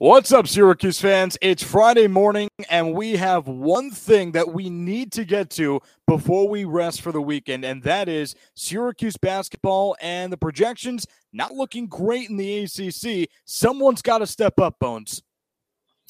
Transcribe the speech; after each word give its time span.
What's 0.00 0.30
up, 0.30 0.46
Syracuse 0.46 1.00
fans? 1.00 1.36
It's 1.42 1.60
Friday 1.60 2.06
morning, 2.06 2.48
and 2.70 2.94
we 2.94 3.16
have 3.16 3.48
one 3.48 3.90
thing 3.90 4.30
that 4.30 4.54
we 4.54 4.70
need 4.70 5.10
to 5.10 5.24
get 5.24 5.50
to 5.50 5.80
before 6.06 6.48
we 6.48 6.64
rest 6.64 7.02
for 7.02 7.10
the 7.10 7.20
weekend, 7.20 7.64
and 7.64 7.82
that 7.82 8.08
is 8.08 8.36
Syracuse 8.54 9.16
basketball 9.16 9.96
and 10.00 10.32
the 10.32 10.36
projections 10.36 11.04
not 11.32 11.54
looking 11.54 11.88
great 11.88 12.30
in 12.30 12.36
the 12.36 12.60
ACC. 12.60 13.28
Someone's 13.44 14.00
got 14.00 14.18
to 14.18 14.26
step 14.28 14.60
up, 14.60 14.78
Bones. 14.78 15.20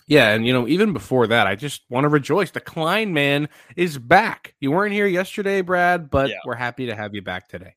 Yeah, 0.07 0.35
and 0.35 0.47
you 0.47 0.53
know, 0.53 0.69
even 0.69 0.93
before 0.93 1.27
that, 1.27 1.47
I 1.47 1.55
just 1.57 1.81
want 1.89 2.05
to 2.05 2.09
rejoice. 2.09 2.51
The 2.51 2.61
Klein 2.61 3.15
man 3.15 3.49
is 3.75 3.97
back. 3.97 4.55
You 4.61 4.71
weren't 4.71 4.93
here 4.93 5.07
yesterday, 5.07 5.63
Brad, 5.63 6.11
but 6.11 6.29
yeah. 6.29 6.37
we're 6.45 6.57
happy 6.57 6.85
to 6.85 6.95
have 6.95 7.15
you 7.15 7.23
back 7.23 7.49
today. 7.49 7.75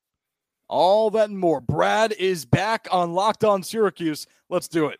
All 0.67 1.09
that 1.11 1.29
and 1.29 1.39
more. 1.39 1.61
Brad 1.61 2.11
is 2.11 2.43
back 2.43 2.89
on 2.91 3.13
Locked 3.13 3.45
On 3.45 3.63
Syracuse. 3.63 4.27
Let's 4.49 4.67
do 4.67 4.87
it 4.87 4.99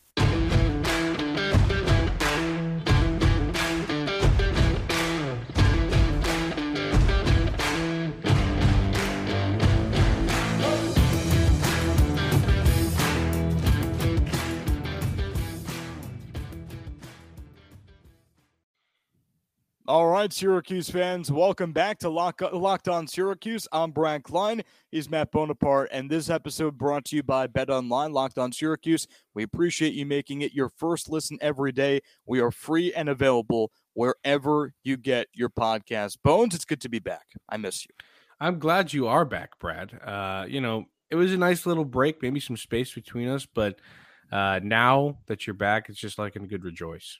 All 19.91 20.07
right, 20.07 20.31
Syracuse 20.31 20.89
fans, 20.89 21.29
welcome 21.33 21.73
back 21.73 21.99
to 21.99 22.07
Lock- 22.07 22.41
Locked 22.53 22.87
On 22.87 23.05
Syracuse. 23.07 23.67
I'm 23.73 23.91
Brad 23.91 24.23
Klein. 24.23 24.61
He's 24.89 25.09
Matt 25.09 25.33
Bonaparte, 25.33 25.89
and 25.91 26.09
this 26.09 26.29
episode 26.29 26.77
brought 26.77 27.03
to 27.07 27.17
you 27.17 27.23
by 27.23 27.47
Bet 27.47 27.69
Online, 27.69 28.13
Locked 28.13 28.37
On 28.37 28.53
Syracuse. 28.53 29.05
We 29.33 29.43
appreciate 29.43 29.93
you 29.93 30.05
making 30.05 30.43
it 30.43 30.53
your 30.53 30.69
first 30.69 31.09
listen 31.09 31.37
every 31.41 31.73
day. 31.73 31.99
We 32.25 32.39
are 32.39 32.51
free 32.51 32.93
and 32.93 33.09
available 33.09 33.69
wherever 33.91 34.71
you 34.81 34.95
get 34.95 35.27
your 35.33 35.49
podcast. 35.49 36.19
Bones, 36.23 36.55
it's 36.55 36.63
good 36.63 36.79
to 36.83 36.89
be 36.89 36.99
back. 36.99 37.25
I 37.49 37.57
miss 37.57 37.83
you. 37.83 37.91
I'm 38.39 38.59
glad 38.59 38.93
you 38.93 39.07
are 39.07 39.25
back, 39.25 39.59
Brad. 39.59 39.99
Uh, 40.01 40.45
you 40.47 40.61
know, 40.61 40.85
it 41.09 41.15
was 41.15 41.33
a 41.33 41.37
nice 41.37 41.65
little 41.65 41.83
break, 41.83 42.21
maybe 42.21 42.39
some 42.39 42.55
space 42.55 42.93
between 42.93 43.27
us, 43.27 43.45
but 43.45 43.77
uh, 44.31 44.61
now 44.63 45.17
that 45.25 45.45
you're 45.45 45.53
back, 45.53 45.89
it's 45.89 45.99
just 45.99 46.17
like 46.17 46.37
a 46.37 46.39
good 46.39 46.63
rejoice. 46.63 47.19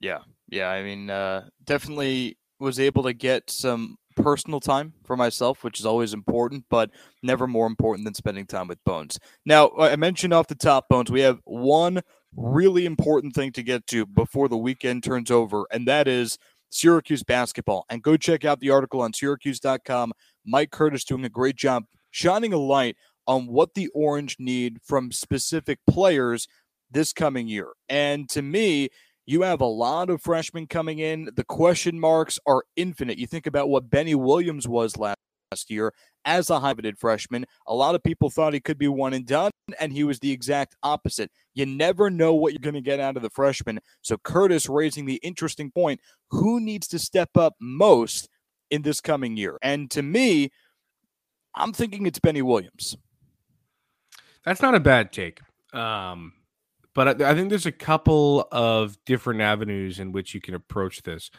Yeah, 0.00 0.18
yeah. 0.48 0.68
I 0.68 0.82
mean, 0.82 1.10
uh, 1.10 1.48
definitely 1.64 2.38
was 2.60 2.80
able 2.80 3.02
to 3.04 3.12
get 3.12 3.50
some 3.50 3.96
personal 4.16 4.60
time 4.60 4.92
for 5.04 5.16
myself, 5.16 5.62
which 5.62 5.78
is 5.78 5.86
always 5.86 6.12
important, 6.12 6.64
but 6.68 6.90
never 7.22 7.46
more 7.46 7.66
important 7.66 8.04
than 8.04 8.14
spending 8.14 8.46
time 8.46 8.68
with 8.68 8.82
Bones. 8.84 9.18
Now, 9.46 9.70
I 9.78 9.96
mentioned 9.96 10.32
off 10.32 10.48
the 10.48 10.54
top, 10.54 10.88
Bones, 10.88 11.10
we 11.10 11.20
have 11.20 11.40
one 11.44 12.00
really 12.36 12.84
important 12.84 13.34
thing 13.34 13.52
to 13.52 13.62
get 13.62 13.86
to 13.88 14.06
before 14.06 14.48
the 14.48 14.56
weekend 14.56 15.04
turns 15.04 15.30
over, 15.30 15.66
and 15.72 15.86
that 15.86 16.08
is 16.08 16.38
Syracuse 16.70 17.22
basketball. 17.22 17.84
And 17.88 18.02
go 18.02 18.16
check 18.16 18.44
out 18.44 18.60
the 18.60 18.70
article 18.70 19.00
on 19.00 19.12
syracuse.com. 19.12 20.12
Mike 20.44 20.70
Curtis 20.70 21.04
doing 21.04 21.24
a 21.24 21.30
great 21.30 21.56
job 21.56 21.84
shining 22.10 22.52
a 22.52 22.58
light 22.58 22.96
on 23.26 23.46
what 23.46 23.74
the 23.74 23.88
Orange 23.88 24.36
need 24.38 24.78
from 24.82 25.12
specific 25.12 25.78
players 25.88 26.48
this 26.90 27.12
coming 27.12 27.46
year. 27.46 27.68
And 27.88 28.28
to 28.30 28.42
me, 28.42 28.88
you 29.28 29.42
have 29.42 29.60
a 29.60 29.66
lot 29.66 30.08
of 30.08 30.22
freshmen 30.22 30.66
coming 30.66 31.00
in. 31.00 31.28
The 31.36 31.44
question 31.44 32.00
marks 32.00 32.38
are 32.46 32.64
infinite. 32.76 33.18
You 33.18 33.26
think 33.26 33.46
about 33.46 33.68
what 33.68 33.90
Benny 33.90 34.14
Williams 34.14 34.66
was 34.66 34.96
last 34.96 35.18
year 35.68 35.92
as 36.24 36.48
a 36.48 36.58
high 36.58 36.74
freshman. 36.98 37.44
A 37.66 37.74
lot 37.74 37.94
of 37.94 38.02
people 38.02 38.30
thought 38.30 38.54
he 38.54 38.60
could 38.60 38.78
be 38.78 38.88
one 38.88 39.12
and 39.12 39.26
done, 39.26 39.50
and 39.78 39.92
he 39.92 40.02
was 40.02 40.18
the 40.20 40.32
exact 40.32 40.76
opposite. 40.82 41.30
You 41.52 41.66
never 41.66 42.08
know 42.08 42.34
what 42.34 42.54
you're 42.54 42.60
going 42.60 42.72
to 42.72 42.80
get 42.80 43.00
out 43.00 43.18
of 43.18 43.22
the 43.22 43.28
freshman. 43.28 43.80
So 44.00 44.16
Curtis 44.16 44.66
raising 44.66 45.04
the 45.04 45.20
interesting 45.22 45.70
point 45.70 46.00
who 46.30 46.58
needs 46.58 46.88
to 46.88 46.98
step 46.98 47.36
up 47.36 47.52
most 47.60 48.30
in 48.70 48.80
this 48.80 49.02
coming 49.02 49.36
year? 49.36 49.58
And 49.60 49.90
to 49.90 50.00
me, 50.00 50.52
I'm 51.54 51.74
thinking 51.74 52.06
it's 52.06 52.18
Benny 52.18 52.40
Williams. 52.40 52.96
That's 54.46 54.62
not 54.62 54.74
a 54.74 54.80
bad 54.80 55.12
take. 55.12 55.40
Um, 55.74 56.32
but 56.98 57.22
I, 57.22 57.30
I 57.30 57.34
think 57.36 57.48
there's 57.48 57.64
a 57.64 57.70
couple 57.70 58.48
of 58.50 58.98
different 59.04 59.40
avenues 59.40 60.00
in 60.00 60.10
which 60.10 60.34
you 60.34 60.40
can 60.40 60.54
approach 60.54 61.04
this. 61.04 61.30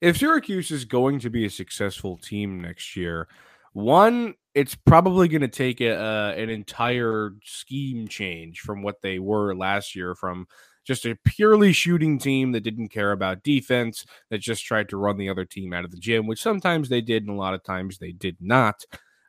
If 0.00 0.16
Syracuse 0.16 0.70
is 0.70 0.84
going 0.84 1.18
to 1.18 1.28
be 1.28 1.44
a 1.44 1.50
successful 1.50 2.18
team 2.18 2.60
next 2.60 2.94
year, 2.94 3.26
one, 3.72 4.34
it's 4.54 4.76
probably 4.76 5.26
going 5.26 5.40
to 5.40 5.48
take 5.48 5.80
a, 5.80 6.34
an 6.38 6.50
entire 6.50 7.32
scheme 7.42 8.06
change 8.06 8.60
from 8.60 8.84
what 8.84 9.02
they 9.02 9.18
were 9.18 9.56
last 9.56 9.96
year, 9.96 10.14
from 10.14 10.46
just 10.84 11.04
a 11.04 11.18
purely 11.24 11.72
shooting 11.72 12.20
team 12.20 12.52
that 12.52 12.60
didn't 12.60 12.90
care 12.90 13.10
about 13.10 13.42
defense, 13.42 14.06
that 14.30 14.38
just 14.38 14.64
tried 14.64 14.88
to 14.90 14.96
run 14.96 15.18
the 15.18 15.30
other 15.30 15.44
team 15.44 15.72
out 15.72 15.84
of 15.84 15.90
the 15.90 15.98
gym, 15.98 16.28
which 16.28 16.40
sometimes 16.40 16.88
they 16.88 17.00
did 17.00 17.24
and 17.24 17.32
a 17.32 17.40
lot 17.40 17.54
of 17.54 17.64
times 17.64 17.98
they 17.98 18.12
did 18.12 18.36
not. 18.38 18.84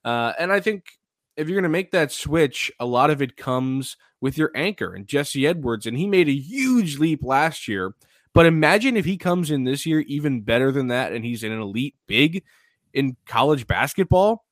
Uh, 0.06 0.34
and 0.38 0.52
I 0.52 0.60
think 0.60 0.99
if 1.40 1.48
you're 1.48 1.56
going 1.56 1.64
to 1.64 1.70
make 1.70 1.92
that 1.92 2.12
switch, 2.12 2.70
a 2.80 2.86
lot 2.86 3.10
of 3.10 3.22
it 3.22 3.38
comes 3.38 3.96
with 4.20 4.38
your 4.38 4.52
anchor 4.56 4.94
and 4.94 5.08
Jesse 5.08 5.48
Edwards. 5.48 5.86
And 5.86 5.98
he 5.98 6.06
made 6.06 6.28
a 6.28 6.36
huge 6.36 7.00
leap 7.00 7.24
last 7.24 7.68
year. 7.68 7.94
But 8.34 8.46
imagine 8.46 8.98
if 8.98 9.06
he 9.06 9.18
comes 9.18 9.50
in 9.50 9.64
this 9.64 9.86
year 9.86 10.02
even 10.02 10.42
better 10.42 10.72
than 10.72 10.88
that 10.88 11.14
and 11.14 11.24
he's 11.24 11.44
an 11.44 11.54
elite 11.54 11.96
big 12.08 12.44
in 12.94 13.16
college 13.26 13.68
basketball. 13.68 14.46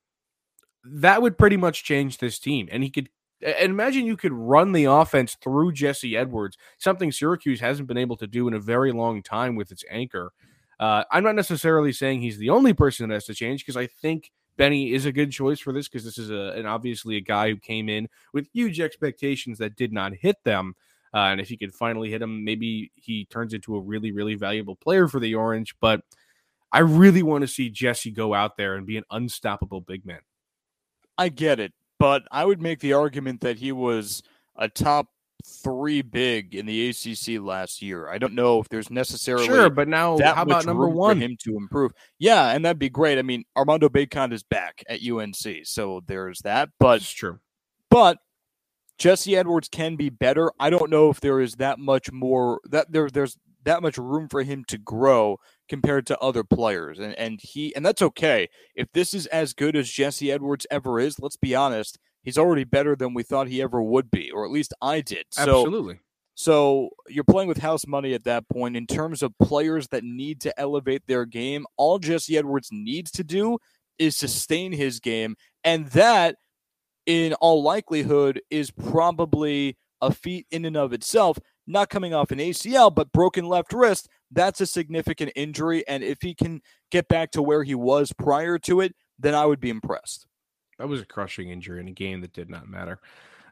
That 0.86 1.22
would 1.22 1.38
pretty 1.38 1.58
much 1.58 1.84
change 1.84 2.18
this 2.18 2.40
team. 2.40 2.70
And 2.72 2.84
he 2.84 2.90
could 2.90 3.10
and 3.46 3.70
imagine 3.70 4.06
you 4.06 4.18
could 4.18 4.34
run 4.34 4.72
the 4.72 4.86
offense 4.86 5.38
through 5.44 5.74
Jesse 5.74 6.18
Edwards, 6.18 6.58
something 6.80 7.12
Syracuse 7.12 7.60
hasn't 7.60 7.88
been 7.88 7.98
able 7.98 8.18
to 8.18 8.26
do 8.26 8.48
in 8.48 8.56
a 8.56 8.60
very 8.60 8.92
long 8.92 9.22
time 9.22 9.56
with 9.56 9.72
its 9.72 9.84
anchor. 9.92 10.32
Uh, 10.80 11.04
I'm 11.12 11.24
not 11.24 11.36
necessarily 11.36 11.94
saying 11.94 12.22
he's 12.22 12.40
the 12.40 12.50
only 12.50 12.74
person 12.74 13.08
that 13.08 13.14
has 13.14 13.26
to 13.26 13.36
change 13.36 13.64
because 13.64 13.78
I 13.78 13.86
think 13.86 14.32
Benny 14.58 14.94
is 14.94 15.06
a 15.06 15.12
good 15.12 15.32
choice 15.32 15.60
for 15.60 15.72
this 15.72 15.88
because 15.88 16.04
this 16.04 16.18
is 16.18 16.32
a, 16.32 16.54
an 16.58 16.66
obviously 16.66 17.16
a 17.16 17.22
guy 17.22 17.50
who 17.50 17.58
came 17.58 17.90
in 17.90 18.10
with 18.34 18.50
huge 18.52 18.80
expectations 18.80 19.60
that 19.60 19.76
did 19.76 19.94
not 19.94 20.14
hit 20.14 20.38
them. 20.44 20.76
Uh, 21.14 21.30
and 21.30 21.40
if 21.40 21.48
he 21.48 21.58
could 21.58 21.74
finally 21.74 22.10
hit 22.10 22.22
him, 22.22 22.44
maybe 22.44 22.92
he 22.96 23.26
turns 23.26 23.54
into 23.54 23.76
a 23.76 23.80
really, 23.80 24.12
really 24.12 24.36
valuable 24.36 24.76
player 24.76 25.08
for 25.08 25.20
the 25.20 25.36
Orange. 25.36 25.76
But 25.80 26.02
I 26.72 26.80
really 26.80 27.24
want 27.24 27.44
to 27.44 27.48
see 27.48 27.70
Jesse 27.70 28.12
go 28.12 28.34
out 28.34 28.58
there 28.58 28.76
and 28.76 28.86
be 28.86 28.98
an 28.98 29.06
unstoppable 29.10 29.82
big 29.82 30.06
man. 30.06 30.20
I 31.18 31.30
get 31.30 31.60
it, 31.60 31.74
but 31.98 32.24
I 32.32 32.46
would 32.46 32.62
make 32.62 32.80
the 32.80 32.94
argument 32.94 33.42
that 33.42 33.58
he 33.58 33.72
was 33.72 34.22
a 34.56 34.68
top 34.68 35.08
three 35.46 36.02
big 36.02 36.56
in 36.56 36.66
the 36.66 36.90
ACC 36.90 37.42
last 37.42 37.82
year. 37.82 38.10
I 38.10 38.18
don't 38.18 38.34
know 38.34 38.60
if 38.60 38.70
there's 38.70 38.90
necessarily 38.90 39.46
sure, 39.46 39.70
but 39.70 39.88
now 39.88 40.18
how 40.20 40.44
about 40.44 40.66
number 40.66 40.88
one? 40.88 41.18
For 41.18 41.24
him 41.24 41.38
to 41.44 41.58
improve, 41.58 41.92
yeah, 42.20 42.52
and 42.52 42.66
that'd 42.66 42.80
be 42.80 42.90
great. 42.90 43.18
I 43.18 43.22
mean, 43.22 43.44
Armando 43.56 43.90
Bacot 43.90 44.34
is 44.34 44.44
back 44.44 44.84
at 44.90 45.02
UNC, 45.02 45.36
so 45.64 46.02
there's 46.08 46.40
that. 46.42 46.70
But 46.80 47.02
it's 47.02 47.12
true. 47.12 47.40
But 47.90 48.18
Jesse 48.98 49.36
Edwards 49.36 49.70
can 49.70 49.96
be 49.96 50.10
better. 50.10 50.52
I 50.60 50.70
don't 50.70 50.90
know 50.90 51.10
if 51.10 51.22
there 51.22 51.40
is 51.40 51.56
that 51.56 51.80
much 51.80 52.12
more 52.12 52.60
that 52.66 52.92
there 52.92 53.10
there's 53.10 53.38
that 53.64 53.82
much 53.82 53.98
room 53.98 54.28
for 54.30 54.44
him 54.44 54.64
to 54.66 54.78
grow 54.78 55.38
compared 55.68 56.08
to 56.08 56.18
other 56.20 56.44
players. 56.44 57.00
And 57.00 57.14
and 57.16 57.40
he 57.42 57.76
and 57.76 57.86
that's 57.86 58.02
okay. 58.02 58.50
If 58.76 58.92
this 58.94 59.14
is 59.14 59.28
as 59.28 59.54
good 59.54 59.76
as 59.76 59.90
Jesse 59.90 60.32
Edwards 60.32 60.66
ever 60.72 61.00
is, 61.00 61.20
let's 61.20 61.38
be 61.38 61.54
honest, 61.54 62.00
he's 62.28 62.38
already 62.38 62.66
better 62.66 62.94
than 62.94 63.14
we 63.14 63.24
thought 63.24 63.48
he 63.48 63.62
ever 63.62 63.82
would 63.82 64.12
be, 64.12 64.32
or 64.32 64.44
at 64.44 64.52
least 64.52 64.74
I 64.82 65.00
did. 65.00 65.24
So, 65.32 65.62
Absolutely. 65.62 66.02
So 66.36 66.90
you're 67.08 67.24
playing 67.24 67.48
with 67.48 67.58
house 67.58 67.88
money 67.88 68.14
at 68.14 68.26
that 68.26 68.50
point 68.50 68.76
in 68.76 68.86
terms 68.86 69.24
of 69.24 69.34
players 69.42 69.88
that 69.88 70.04
need 70.04 70.42
to 70.42 70.60
elevate 70.60 71.04
their 71.08 71.26
game. 71.26 71.66
All 71.78 72.00
Jesse 72.00 72.38
Edwards 72.38 72.68
needs 72.70 73.12
to 73.12 73.24
do 73.24 73.60
is 73.98 74.18
sustain 74.18 74.74
his 74.74 75.00
game, 75.00 75.38
and 75.64 75.88
that, 75.92 76.36
in 77.06 77.34
all 77.36 77.64
likelihood, 77.64 78.42
is 78.50 78.72
probably 78.72 79.78
a 80.02 80.12
feat 80.12 80.48
in 80.52 80.66
and 80.66 80.76
of 80.76 80.92
itself. 80.92 81.40
Not 81.66 81.90
coming 81.90 82.14
off 82.14 82.32
an 82.32 82.40
ACL, 82.40 82.94
but 82.94 83.14
broken 83.14 83.46
left 83.46 83.72
wrist. 83.72 84.10
That's 84.32 84.60
a 84.60 84.66
significant 84.66 85.32
injury, 85.38 85.88
and 85.88 86.04
if 86.04 86.22
he 86.22 86.36
can 86.36 86.60
get 86.92 87.08
back 87.08 87.32
to 87.32 87.42
where 87.42 87.64
he 87.64 87.74
was 87.74 88.12
prior 88.12 88.60
to 88.60 88.82
it, 88.82 88.94
then 89.18 89.34
I 89.34 89.46
would 89.46 89.62
be 89.62 89.70
impressed. 89.70 90.28
That 90.78 90.88
was 90.88 91.02
a 91.02 91.06
crushing 91.06 91.50
injury 91.50 91.80
in 91.80 91.88
a 91.88 91.92
game 91.92 92.22
that 92.22 92.34
did 92.34 92.50
not 92.50 92.70
matter. 92.70 93.00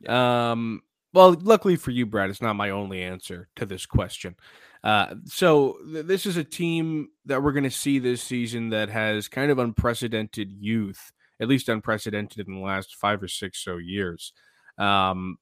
Yeah. 0.02 0.52
Um, 0.52 0.82
well, 1.14 1.36
luckily 1.42 1.78
for 1.78 1.92
you, 1.92 2.06
Brad, 2.06 2.30
it's 2.30 2.42
not 2.42 2.58
my 2.58 2.72
only 2.72 3.02
answer 3.02 3.48
to 3.56 3.66
this 3.66 3.86
question. 3.86 4.36
Uh, 4.84 5.16
so 5.26 5.78
th- 5.92 6.06
this 6.06 6.26
is 6.26 6.38
a 6.38 6.44
team 6.44 7.08
that 7.26 7.42
we're 7.42 7.54
going 7.54 7.64
to 7.64 7.72
see 7.72 8.00
this 8.00 8.22
season 8.22 8.70
that 8.70 8.90
has 8.90 9.28
kind 9.28 9.50
of 9.50 9.58
unprecedented 9.58 10.52
youth, 10.52 11.12
at 11.40 11.48
least 11.48 11.70
unprecedented 11.70 12.48
in 12.48 12.56
the 12.56 12.60
last 12.62 12.96
five 12.96 13.24
or 13.24 13.30
six 13.30 13.64
so 13.64 13.78
years. 13.78 14.34
Um, 14.78 15.38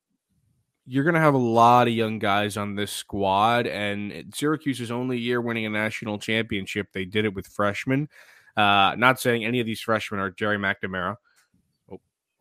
you're 0.85 1.03
going 1.03 1.15
to 1.15 1.19
have 1.19 1.33
a 1.33 1.39
lot 1.39 1.87
of 1.87 1.93
young 1.93 2.19
guys 2.19 2.55
on 2.55 2.75
this 2.75 2.91
squad. 2.91 3.65
And 3.65 4.31
Syracuse's 4.33 4.91
only 4.91 5.17
year 5.17 5.41
winning 5.41 5.65
a 5.65 5.69
national 5.69 6.19
championship, 6.19 6.89
they 6.93 7.05
did 7.05 7.25
it 7.25 7.33
with 7.33 7.47
freshmen. 7.47 8.09
Uh, 8.55 8.93
not 8.97 9.19
saying 9.19 9.43
any 9.43 9.59
of 9.59 9.65
these 9.65 9.81
freshmen 9.81 10.19
are 10.19 10.29
Gerry 10.29 10.57
McNamara 10.57 11.15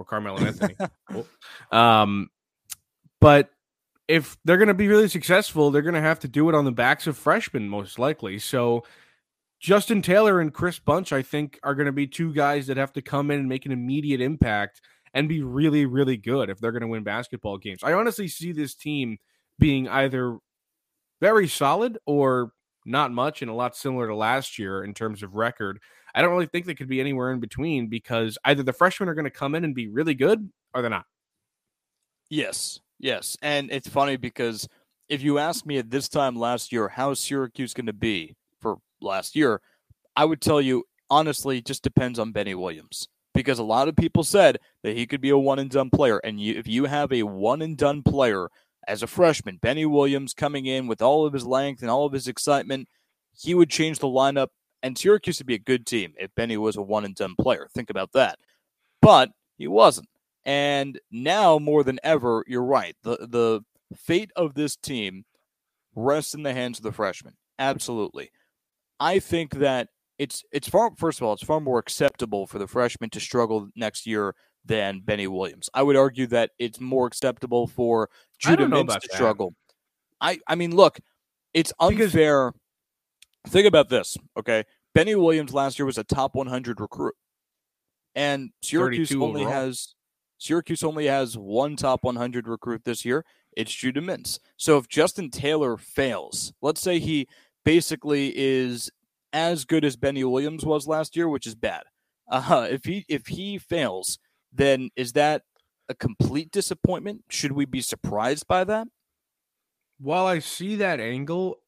or 0.02 0.04
Carmelo 0.04 0.38
Anthony. 0.40 0.76
oh. 1.14 1.76
um, 1.76 2.28
but 3.20 3.50
if 4.08 4.36
they're 4.44 4.58
going 4.58 4.68
to 4.68 4.74
be 4.74 4.88
really 4.88 5.08
successful, 5.08 5.70
they're 5.70 5.82
going 5.82 5.94
to 5.94 6.00
have 6.00 6.20
to 6.20 6.28
do 6.28 6.48
it 6.48 6.54
on 6.54 6.64
the 6.64 6.72
backs 6.72 7.06
of 7.06 7.16
freshmen, 7.16 7.68
most 7.68 7.98
likely. 7.98 8.38
So 8.38 8.84
Justin 9.60 10.02
Taylor 10.02 10.40
and 10.40 10.52
Chris 10.52 10.78
Bunch, 10.78 11.12
I 11.12 11.22
think, 11.22 11.58
are 11.62 11.74
going 11.74 11.86
to 11.86 11.92
be 11.92 12.06
two 12.06 12.32
guys 12.34 12.66
that 12.66 12.76
have 12.76 12.92
to 12.94 13.02
come 13.02 13.30
in 13.30 13.40
and 13.40 13.48
make 13.48 13.64
an 13.64 13.72
immediate 13.72 14.20
impact 14.20 14.80
and 15.14 15.28
be 15.28 15.42
really, 15.42 15.86
really 15.86 16.16
good 16.16 16.50
if 16.50 16.58
they're 16.58 16.72
going 16.72 16.82
to 16.82 16.88
win 16.88 17.04
basketball 17.04 17.58
games. 17.58 17.80
I 17.82 17.92
honestly 17.92 18.28
see 18.28 18.52
this 18.52 18.74
team 18.74 19.18
being 19.58 19.88
either 19.88 20.38
very 21.20 21.46
solid 21.46 21.98
or 22.06 22.52
not 22.84 23.12
much 23.12 23.42
and 23.42 23.50
a 23.50 23.54
lot 23.54 23.76
similar 23.76 24.08
to 24.08 24.16
last 24.16 24.58
year 24.58 24.82
in 24.82 24.94
terms 24.94 25.22
of 25.22 25.36
record. 25.36 25.78
I 26.14 26.22
don't 26.22 26.32
really 26.32 26.46
think 26.46 26.66
they 26.66 26.74
could 26.74 26.88
be 26.88 27.00
anywhere 27.00 27.32
in 27.32 27.40
between 27.40 27.88
because 27.88 28.38
either 28.44 28.62
the 28.62 28.72
freshmen 28.72 29.08
are 29.08 29.14
going 29.14 29.24
to 29.24 29.30
come 29.30 29.54
in 29.54 29.64
and 29.64 29.74
be 29.74 29.88
really 29.88 30.14
good 30.14 30.50
or 30.74 30.82
they're 30.82 30.90
not. 30.90 31.06
Yes, 32.28 32.80
yes. 32.98 33.36
And 33.42 33.70
it's 33.70 33.88
funny 33.88 34.16
because 34.16 34.68
if 35.08 35.22
you 35.22 35.38
ask 35.38 35.66
me 35.66 35.78
at 35.78 35.90
this 35.90 36.08
time 36.08 36.36
last 36.36 36.72
year, 36.72 36.88
how's 36.88 37.20
Syracuse 37.20 37.74
going 37.74 37.86
to 37.86 37.92
be 37.92 38.36
for 38.60 38.78
last 39.00 39.36
year, 39.36 39.60
I 40.16 40.24
would 40.24 40.40
tell 40.40 40.60
you 40.60 40.84
honestly, 41.10 41.60
just 41.60 41.82
depends 41.82 42.18
on 42.18 42.32
Benny 42.32 42.54
Williams 42.54 43.08
because 43.34 43.58
a 43.58 43.64
lot 43.64 43.88
of 43.88 43.96
people 43.96 44.24
said 44.24 44.58
that 44.82 44.96
he 44.96 45.06
could 45.06 45.20
be 45.20 45.30
a 45.30 45.38
one 45.38 45.58
and 45.58 45.70
done 45.70 45.90
player. 45.90 46.18
And 46.18 46.40
you, 46.40 46.58
if 46.58 46.66
you 46.66 46.86
have 46.86 47.12
a 47.12 47.22
one 47.22 47.62
and 47.62 47.76
done 47.76 48.02
player 48.02 48.48
as 48.88 49.02
a 49.02 49.06
freshman, 49.06 49.58
Benny 49.60 49.86
Williams 49.86 50.34
coming 50.34 50.66
in 50.66 50.86
with 50.86 51.02
all 51.02 51.26
of 51.26 51.34
his 51.34 51.46
length 51.46 51.82
and 51.82 51.90
all 51.90 52.06
of 52.06 52.12
his 52.12 52.28
excitement, 52.28 52.88
he 53.34 53.54
would 53.54 53.70
change 53.70 53.98
the 53.98 54.06
lineup. 54.06 54.48
And 54.82 54.98
Syracuse 54.98 55.38
would 55.38 55.46
be 55.46 55.54
a 55.54 55.58
good 55.58 55.86
team 55.86 56.14
if 56.18 56.34
Benny 56.34 56.56
was 56.56 56.76
a 56.76 56.82
one 56.82 57.04
and 57.04 57.14
done 57.14 57.34
player. 57.40 57.68
Think 57.72 57.90
about 57.90 58.12
that. 58.12 58.38
But 59.00 59.30
he 59.56 59.68
wasn't. 59.68 60.08
And 60.44 60.98
now 61.10 61.58
more 61.58 61.84
than 61.84 62.00
ever, 62.02 62.44
you're 62.46 62.64
right. 62.64 62.96
The 63.02 63.28
the 63.28 63.60
fate 63.96 64.30
of 64.34 64.54
this 64.54 64.76
team 64.76 65.24
rests 65.94 66.34
in 66.34 66.42
the 66.42 66.52
hands 66.52 66.78
of 66.78 66.82
the 66.82 66.92
freshmen. 66.92 67.34
Absolutely. 67.58 68.30
I 68.98 69.18
think 69.18 69.54
that 69.54 69.88
it's 70.18 70.42
it's 70.52 70.68
far 70.68 70.90
first 70.96 71.20
of 71.20 71.26
all 71.26 71.32
it's 71.32 71.44
far 71.44 71.60
more 71.60 71.78
acceptable 71.78 72.46
for 72.46 72.58
the 72.58 72.66
freshman 72.66 73.10
to 73.10 73.20
struggle 73.20 73.68
next 73.76 74.06
year 74.06 74.34
than 74.64 75.00
Benny 75.00 75.26
Williams. 75.26 75.68
I 75.74 75.82
would 75.82 75.96
argue 75.96 76.26
that 76.28 76.50
it's 76.58 76.80
more 76.80 77.06
acceptable 77.06 77.66
for 77.66 78.08
Judah 78.38 78.66
Mintz 78.66 78.94
to 78.94 79.08
that. 79.08 79.12
struggle. 79.12 79.54
I 80.20 80.38
I 80.46 80.54
mean, 80.54 80.74
look, 80.74 80.98
it's 81.54 81.72
unfair. 81.80 82.50
Because... 82.50 82.60
Think 83.48 83.66
about 83.66 83.88
this, 83.88 84.16
okay? 84.38 84.64
Benny 84.94 85.14
Williams 85.14 85.52
last 85.52 85.78
year 85.78 85.86
was 85.86 85.98
a 85.98 86.04
top 86.04 86.34
100 86.34 86.80
recruit, 86.80 87.14
and 88.14 88.50
Syracuse 88.62 89.12
only 89.12 89.42
overall. 89.42 89.52
has 89.52 89.94
Syracuse 90.38 90.82
only 90.82 91.06
has 91.06 91.36
one 91.38 91.76
top 91.76 92.04
100 92.04 92.48
recruit 92.48 92.82
this 92.84 93.04
year. 93.04 93.24
It's 93.56 93.72
Judah 93.72 94.00
Mintz. 94.00 94.38
So 94.56 94.76
if 94.78 94.88
Justin 94.88 95.30
Taylor 95.30 95.76
fails, 95.76 96.52
let's 96.62 96.80
say 96.80 96.98
he 96.98 97.28
basically 97.64 98.32
is 98.36 98.90
as 99.32 99.64
good 99.64 99.84
as 99.84 99.96
Benny 99.96 100.24
Williams 100.24 100.64
was 100.64 100.86
last 100.86 101.16
year, 101.16 101.28
which 101.28 101.46
is 101.46 101.54
bad. 101.54 101.82
Uh, 102.30 102.66
if 102.70 102.84
he 102.84 103.04
if 103.08 103.26
he 103.26 103.58
fails, 103.58 104.18
then 104.52 104.90
is 104.96 105.12
that 105.12 105.42
a 105.88 105.94
complete 105.94 106.50
disappointment? 106.50 107.24
Should 107.28 107.52
we 107.52 107.64
be 107.64 107.80
surprised 107.80 108.46
by 108.46 108.64
that? 108.64 108.88
While 109.98 110.26
I 110.26 110.40
see 110.40 110.76
that 110.76 110.98
angle, 110.98 111.58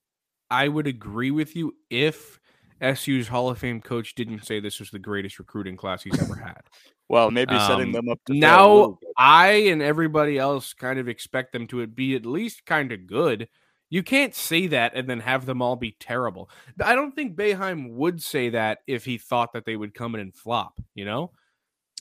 I 0.54 0.68
would 0.68 0.86
agree 0.86 1.32
with 1.32 1.56
you 1.56 1.74
if 1.90 2.38
SU's 2.80 3.28
Hall 3.28 3.50
of 3.50 3.58
Fame 3.58 3.80
coach 3.80 4.14
didn't 4.14 4.44
say 4.44 4.60
this 4.60 4.78
was 4.78 4.90
the 4.90 5.00
greatest 5.00 5.38
recruiting 5.40 5.76
class 5.76 6.04
he's 6.04 6.20
ever 6.22 6.36
had. 6.36 6.62
well, 7.08 7.30
maybe 7.30 7.54
um, 7.54 7.66
setting 7.66 7.92
them 7.92 8.08
up 8.08 8.20
to 8.26 8.34
now. 8.34 8.98
I 9.16 9.48
and 9.68 9.82
everybody 9.82 10.38
else 10.38 10.72
kind 10.72 11.00
of 11.00 11.08
expect 11.08 11.52
them 11.52 11.66
to 11.68 11.84
be 11.88 12.14
at 12.14 12.24
least 12.24 12.66
kind 12.66 12.92
of 12.92 13.06
good. 13.06 13.48
You 13.90 14.02
can't 14.02 14.34
say 14.34 14.68
that 14.68 14.92
and 14.94 15.08
then 15.08 15.20
have 15.20 15.44
them 15.44 15.60
all 15.60 15.76
be 15.76 15.96
terrible. 15.98 16.50
I 16.82 16.94
don't 16.94 17.14
think 17.14 17.36
Boeheim 17.36 17.90
would 17.90 18.22
say 18.22 18.50
that 18.50 18.78
if 18.86 19.04
he 19.04 19.18
thought 19.18 19.52
that 19.54 19.64
they 19.64 19.76
would 19.76 19.94
come 19.94 20.14
in 20.14 20.20
and 20.20 20.34
flop, 20.34 20.80
you 20.94 21.04
know? 21.04 21.32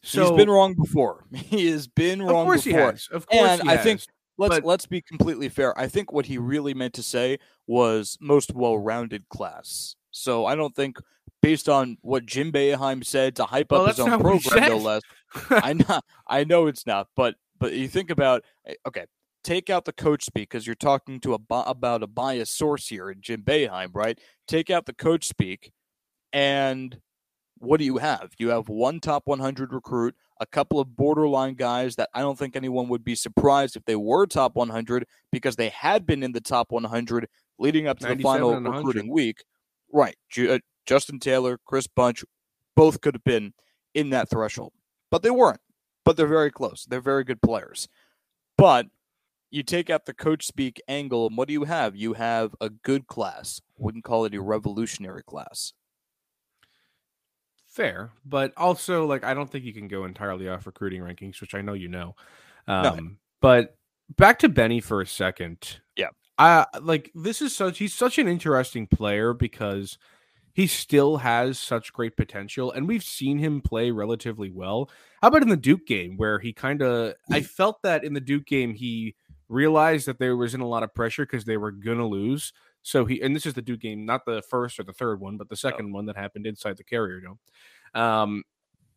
So, 0.04 0.30
he's 0.30 0.38
been 0.38 0.50
wrong 0.50 0.76
before. 0.76 1.26
He 1.34 1.68
has 1.68 1.88
been 1.88 2.22
wrong 2.22 2.30
before. 2.30 2.42
of 2.42 2.46
course 2.46 2.64
before. 2.64 2.80
He 2.80 2.86
has. 2.86 3.08
Of 3.12 3.28
course, 3.28 3.60
and 3.60 3.70
I 3.70 3.76
has. 3.76 3.84
think 3.84 4.02
let's 4.38 4.56
but, 4.56 4.66
let's 4.66 4.86
be 4.86 5.02
completely 5.02 5.50
fair. 5.50 5.78
I 5.78 5.88
think 5.88 6.12
what 6.12 6.26
he 6.26 6.38
really 6.38 6.74
meant 6.74 6.94
to 6.96 7.04
say 7.04 7.40
was 7.68 8.18
most 8.20 8.54
well-rounded 8.54 9.30
class. 9.30 9.96
So 10.12 10.46
I 10.46 10.56
don't 10.56 10.76
think, 10.76 10.98
based 11.42 11.68
on 11.68 11.98
what 12.02 12.26
Jim 12.26 12.52
Boeheim 12.52 13.04
said 13.04 13.36
to 13.38 13.46
hype 13.46 13.72
well, 13.72 13.84
up 13.84 13.90
his 13.90 14.00
own 14.00 14.20
program, 14.20 14.70
no 14.70 14.78
less. 14.78 15.02
I 15.50 15.74
know, 15.74 16.00
I 16.28 16.44
know 16.44 16.68
it's 16.68 16.86
not, 16.86 17.08
but 17.16 17.36
but 17.60 17.74
you 17.74 17.88
think 17.88 18.10
about 18.10 18.44
eh, 18.68 18.76
okay, 18.88 19.06
take 19.44 19.70
out 19.70 19.86
the 19.86 19.94
coach 19.94 20.24
speak 20.24 20.50
because 20.50 20.66
you're 20.66 20.76
talking 20.76 21.20
to 21.22 21.34
a 21.34 21.40
about 21.50 22.04
a 22.04 22.08
biased 22.08 22.58
source 22.58 22.88
here 22.88 23.10
in 23.10 23.22
Jim 23.22 23.42
Boeheim, 23.42 23.90
right? 23.94 24.20
Take 24.48 24.70
out 24.70 24.86
the 24.86 24.94
coach 24.94 25.28
speak, 25.28 25.72
and 26.32 27.00
what 27.58 27.78
do 27.78 27.86
you 27.86 27.98
have? 27.98 28.32
You 28.38 28.50
have 28.50 28.70
one 28.70 29.00
top 29.00 29.24
100 29.26 29.74
recruit, 29.74 30.16
a 30.40 30.46
couple 30.46 30.80
of 30.80 30.96
borderline 30.96 31.56
guys 31.56 31.96
that 31.96 32.10
I 32.14 32.22
don't 32.22 32.38
think 32.38 32.56
anyone 32.56 32.90
would 32.90 33.04
be 33.04 33.16
surprised 33.16 33.76
if 33.76 33.86
they 33.86 33.96
were 33.96 34.26
top 34.26 34.56
100 34.56 35.06
because 35.32 35.56
they 35.56 35.70
had 35.70 36.06
been 36.06 36.24
in 36.24 36.34
the 36.34 36.42
top 36.42 36.72
100 36.72 37.28
leading 37.60 37.88
up 37.88 38.00
to 38.00 38.16
the 38.16 38.22
final 38.22 38.60
recruiting 38.60 39.10
week. 39.10 39.44
Right. 39.92 40.16
uh, 40.38 40.60
Justin 40.86 41.20
Taylor, 41.20 41.60
Chris 41.66 41.88
Bunch, 41.88 42.24
both 42.76 43.02
could 43.02 43.16
have 43.16 43.24
been 43.24 43.54
in 43.94 44.10
that 44.10 44.30
threshold, 44.30 44.74
but 45.12 45.22
they 45.22 45.30
weren't. 45.30 45.62
But 46.04 46.18
they're 46.18 46.28
very 46.28 46.52
close. 46.52 46.86
They're 46.90 47.00
very 47.00 47.24
good 47.24 47.42
players. 47.42 47.88
But 48.58 48.88
you 49.52 49.64
take 49.64 49.90
out 49.90 50.06
the 50.06 50.14
coach 50.14 50.46
speak 50.46 50.82
angle, 50.88 51.28
and 51.28 51.38
what 51.38 51.48
do 51.48 51.54
you 51.54 51.64
have? 51.64 51.96
You 51.96 52.14
have 52.14 52.56
a 52.60 52.70
good 52.70 53.08
class. 53.08 53.62
Wouldn't 53.78 54.04
call 54.04 54.26
it 54.26 54.34
a 54.34 54.42
revolutionary 54.42 55.24
class. 55.24 55.74
Fair, 57.74 58.12
but 58.24 58.54
also 58.56 59.08
like 59.08 59.24
I 59.24 59.34
don't 59.34 59.50
think 59.50 59.66
you 59.66 59.74
can 59.74 59.88
go 59.88 60.06
entirely 60.06 60.48
off 60.48 60.68
recruiting 60.68 61.02
rankings, 61.02 61.42
which 61.42 61.56
I 61.56 61.62
know 61.62 61.74
you 61.74 61.88
know. 61.88 62.16
Um, 62.68 62.84
no. 62.84 63.10
But 63.42 63.76
back 64.16 64.38
to 64.40 64.50
Benny 64.50 64.80
for 64.80 65.02
a 65.02 65.08
second. 65.08 65.80
Yeah, 65.96 66.10
I 66.38 66.68
like 66.82 67.10
this 67.16 67.42
is 67.42 67.56
such 67.56 67.80
he's 67.80 67.96
such 67.96 68.20
an 68.20 68.28
interesting 68.28 68.86
player 68.86 69.34
because 69.34 69.98
he 70.54 70.68
still 70.68 71.18
has 71.18 71.58
such 71.58 71.94
great 71.94 72.16
potential, 72.16 72.72
and 72.72 72.88
we've 72.88 73.04
seen 73.04 73.40
him 73.40 73.60
play 73.60 73.90
relatively 73.90 74.52
well. 74.52 74.92
How 75.24 75.30
about 75.30 75.42
in 75.42 75.50
the 75.50 75.58
Duke 75.58 75.88
game 75.88 76.16
where 76.16 76.38
he 76.38 76.54
kind 76.54 76.84
of 76.84 77.16
I 77.32 77.42
felt 77.42 77.82
that 77.82 78.04
in 78.04 78.14
the 78.14 78.22
Duke 78.22 78.46
game 78.46 78.76
he 78.76 79.16
realized 79.50 80.06
that 80.06 80.20
there 80.20 80.38
wasn't 80.38 80.62
a 80.62 80.68
lot 80.68 80.84
of 80.84 80.94
pressure 80.94 81.26
because 81.26 81.46
they 81.46 81.58
were 81.58 81.72
gonna 81.72 82.08
lose. 82.08 82.54
So 82.84 83.06
he 83.06 83.22
and 83.22 83.36
this 83.36 83.46
is 83.46 83.54
the 83.54 83.62
Duke 83.62 83.80
game, 83.80 84.06
not 84.06 84.26
the 84.26 84.42
first 84.42 84.80
or 84.80 84.84
the 84.84 84.94
third 84.94 85.20
one, 85.20 85.38
but 85.38 85.50
the 85.50 85.56
second 85.56 85.88
oh. 85.90 85.94
one 85.94 86.06
that 86.06 86.18
happened 86.18 86.46
inside 86.46 86.78
the 86.78 86.84
Carrier 86.84 87.22
Dome. 87.22 87.40
Um, 87.96 88.44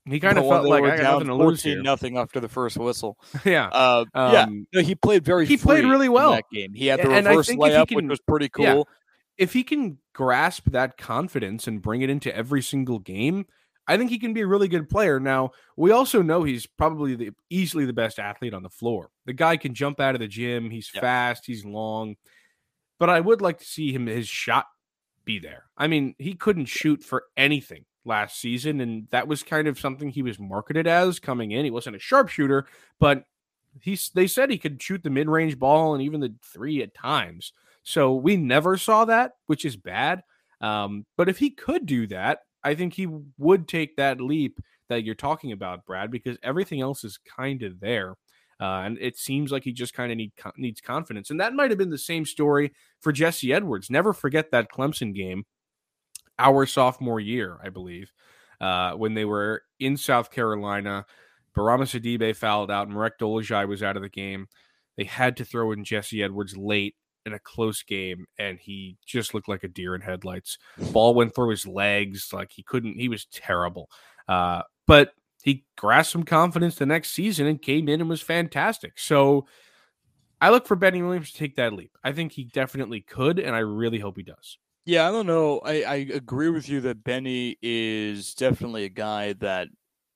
he 0.08 0.20
kind 0.20 0.38
of 0.38 0.46
felt 0.46 0.66
like 0.66 0.84
I 0.84 0.96
got 0.96 1.12
nothing 1.14 1.28
to 1.28 1.34
lose 1.34 1.62
here. 1.62 1.82
Nothing 1.82 2.16
after 2.16 2.38
the 2.40 2.48
first 2.48 2.76
whistle. 2.76 3.18
yeah, 3.44 3.68
uh, 3.68 4.04
um, 4.14 4.32
yeah. 4.32 4.46
No, 4.74 4.80
he 4.82 4.94
played 4.94 5.24
very. 5.24 5.46
He 5.46 5.56
played 5.56 5.84
really 5.84 6.08
well 6.08 6.32
that 6.32 6.44
game. 6.52 6.74
He 6.74 6.86
had 6.86 7.00
the 7.00 7.10
and 7.10 7.26
reverse 7.26 7.50
layup, 7.50 7.88
can, 7.88 7.96
which 7.96 8.06
was 8.06 8.20
pretty 8.20 8.48
cool. 8.48 8.64
Yeah, 8.64 8.82
if 9.38 9.52
he 9.52 9.62
can 9.62 9.98
grasp 10.12 10.70
that 10.70 10.96
confidence 10.96 11.66
and 11.66 11.82
bring 11.82 12.02
it 12.02 12.10
into 12.10 12.34
every 12.34 12.62
single 12.62 12.98
game, 12.98 13.46
I 13.86 13.96
think 13.96 14.10
he 14.10 14.18
can 14.18 14.32
be 14.32 14.40
a 14.40 14.46
really 14.46 14.68
good 14.68 14.88
player. 14.88 15.20
Now, 15.20 15.50
we 15.76 15.90
also 15.90 16.22
know 16.22 16.42
he's 16.42 16.66
probably 16.66 17.14
the, 17.14 17.30
easily 17.50 17.84
the 17.84 17.92
best 17.92 18.18
athlete 18.18 18.54
on 18.54 18.62
the 18.62 18.70
floor. 18.70 19.10
The 19.26 19.32
guy 19.32 19.56
can 19.56 19.74
jump 19.74 20.00
out 20.00 20.14
of 20.14 20.20
the 20.20 20.28
gym. 20.28 20.70
He's 20.70 20.90
yeah. 20.94 21.00
fast. 21.00 21.46
He's 21.46 21.64
long. 21.64 22.16
But 22.98 23.10
I 23.10 23.20
would 23.20 23.42
like 23.42 23.58
to 23.58 23.64
see 23.64 23.92
him 23.92 24.06
his 24.06 24.28
shot 24.28 24.66
be 25.24 25.38
there. 25.38 25.64
I 25.76 25.86
mean, 25.86 26.14
he 26.18 26.34
couldn't 26.34 26.66
shoot 26.66 27.04
for 27.04 27.24
anything 27.36 27.84
last 28.04 28.40
season, 28.40 28.80
and 28.80 29.08
that 29.10 29.28
was 29.28 29.42
kind 29.42 29.68
of 29.68 29.78
something 29.78 30.08
he 30.08 30.22
was 30.22 30.38
marketed 30.38 30.86
as 30.86 31.18
coming 31.18 31.50
in. 31.50 31.64
He 31.64 31.70
wasn't 31.70 31.96
a 31.96 32.00
sharpshooter, 32.00 32.66
but 32.98 33.24
he's 33.80 34.10
they 34.10 34.26
said 34.26 34.50
he 34.50 34.58
could 34.58 34.82
shoot 34.82 35.02
the 35.02 35.10
mid-range 35.10 35.58
ball 35.58 35.94
and 35.94 36.02
even 36.02 36.20
the 36.20 36.34
three 36.42 36.82
at 36.82 36.94
times. 36.94 37.52
So 37.82 38.14
we 38.14 38.36
never 38.36 38.76
saw 38.76 39.04
that, 39.04 39.32
which 39.46 39.64
is 39.64 39.76
bad. 39.76 40.22
Um, 40.60 41.04
but 41.16 41.28
if 41.28 41.38
he 41.38 41.50
could 41.50 41.86
do 41.86 42.06
that, 42.08 42.40
I 42.64 42.74
think 42.74 42.94
he 42.94 43.06
would 43.38 43.68
take 43.68 43.96
that 43.96 44.20
leap 44.20 44.58
that 44.88 45.04
you're 45.04 45.14
talking 45.14 45.52
about, 45.52 45.84
Brad, 45.84 46.10
because 46.10 46.38
everything 46.42 46.80
else 46.80 47.04
is 47.04 47.18
kind 47.18 47.62
of 47.62 47.80
there. 47.80 48.14
Uh, 48.60 48.82
and 48.84 48.98
it 49.00 49.18
seems 49.18 49.52
like 49.52 49.64
he 49.64 49.72
just 49.72 49.94
kind 49.94 50.10
of 50.10 50.16
need, 50.16 50.32
needs 50.56 50.80
confidence. 50.80 51.30
And 51.30 51.40
that 51.40 51.54
might 51.54 51.70
have 51.70 51.78
been 51.78 51.90
the 51.90 51.98
same 51.98 52.24
story 52.24 52.72
for 53.00 53.12
Jesse 53.12 53.52
Edwards. 53.52 53.90
Never 53.90 54.12
forget 54.12 54.50
that 54.50 54.70
Clemson 54.72 55.14
game, 55.14 55.44
our 56.38 56.64
sophomore 56.64 57.20
year, 57.20 57.58
I 57.62 57.68
believe, 57.68 58.12
uh, 58.60 58.92
when 58.92 59.14
they 59.14 59.24
were 59.24 59.62
in 59.78 59.96
South 59.96 60.30
Carolina. 60.30 61.04
Bourama 61.56 61.82
Sidibe 61.82 62.36
fouled 62.36 62.70
out. 62.70 62.88
Marek 62.88 63.18
Dolezaj 63.18 63.68
was 63.68 63.82
out 63.82 63.96
of 63.96 64.02
the 64.02 64.08
game. 64.08 64.46
they 64.96 65.04
had 65.04 65.36
to 65.36 65.44
throw 65.44 65.72
in 65.72 65.84
Jesse 65.84 66.22
Edwards 66.22 66.56
late 66.56 66.94
in 67.26 67.32
a 67.32 67.38
close 67.38 67.82
game, 67.82 68.26
and 68.38 68.58
he 68.58 68.96
just 69.04 69.34
looked 69.34 69.48
like 69.48 69.64
a 69.64 69.68
deer 69.68 69.94
in 69.94 70.00
headlights. 70.00 70.58
Ball 70.92 71.14
went 71.14 71.34
through 71.34 71.50
his 71.50 71.66
legs, 71.66 72.30
like 72.32 72.52
he 72.52 72.62
couldn't. 72.62 72.98
He 72.98 73.08
was 73.08 73.26
terrible. 73.26 73.90
Uh, 74.28 74.62
but 74.86 75.10
he 75.46 75.64
grasped 75.76 76.12
some 76.12 76.24
confidence 76.24 76.74
the 76.74 76.84
next 76.84 77.12
season 77.12 77.46
and 77.46 77.62
came 77.62 77.88
in 77.88 78.00
and 78.00 78.10
was 78.10 78.20
fantastic. 78.20 78.98
So 78.98 79.46
I 80.40 80.50
look 80.50 80.66
for 80.66 80.74
Benny 80.74 81.00
Williams 81.00 81.30
to 81.30 81.38
take 81.38 81.54
that 81.54 81.72
leap. 81.72 81.96
I 82.02 82.10
think 82.10 82.32
he 82.32 82.42
definitely 82.42 83.00
could, 83.00 83.38
and 83.38 83.54
I 83.54 83.60
really 83.60 84.00
hope 84.00 84.16
he 84.16 84.24
does. 84.24 84.58
Yeah, 84.84 85.08
I 85.08 85.12
don't 85.12 85.26
know. 85.26 85.60
I, 85.60 85.82
I 85.82 85.94
agree 86.12 86.50
with 86.50 86.68
you 86.68 86.80
that 86.80 87.04
Benny 87.04 87.56
is 87.62 88.34
definitely 88.34 88.84
a 88.84 88.88
guy 88.88 89.34
that 89.34 89.68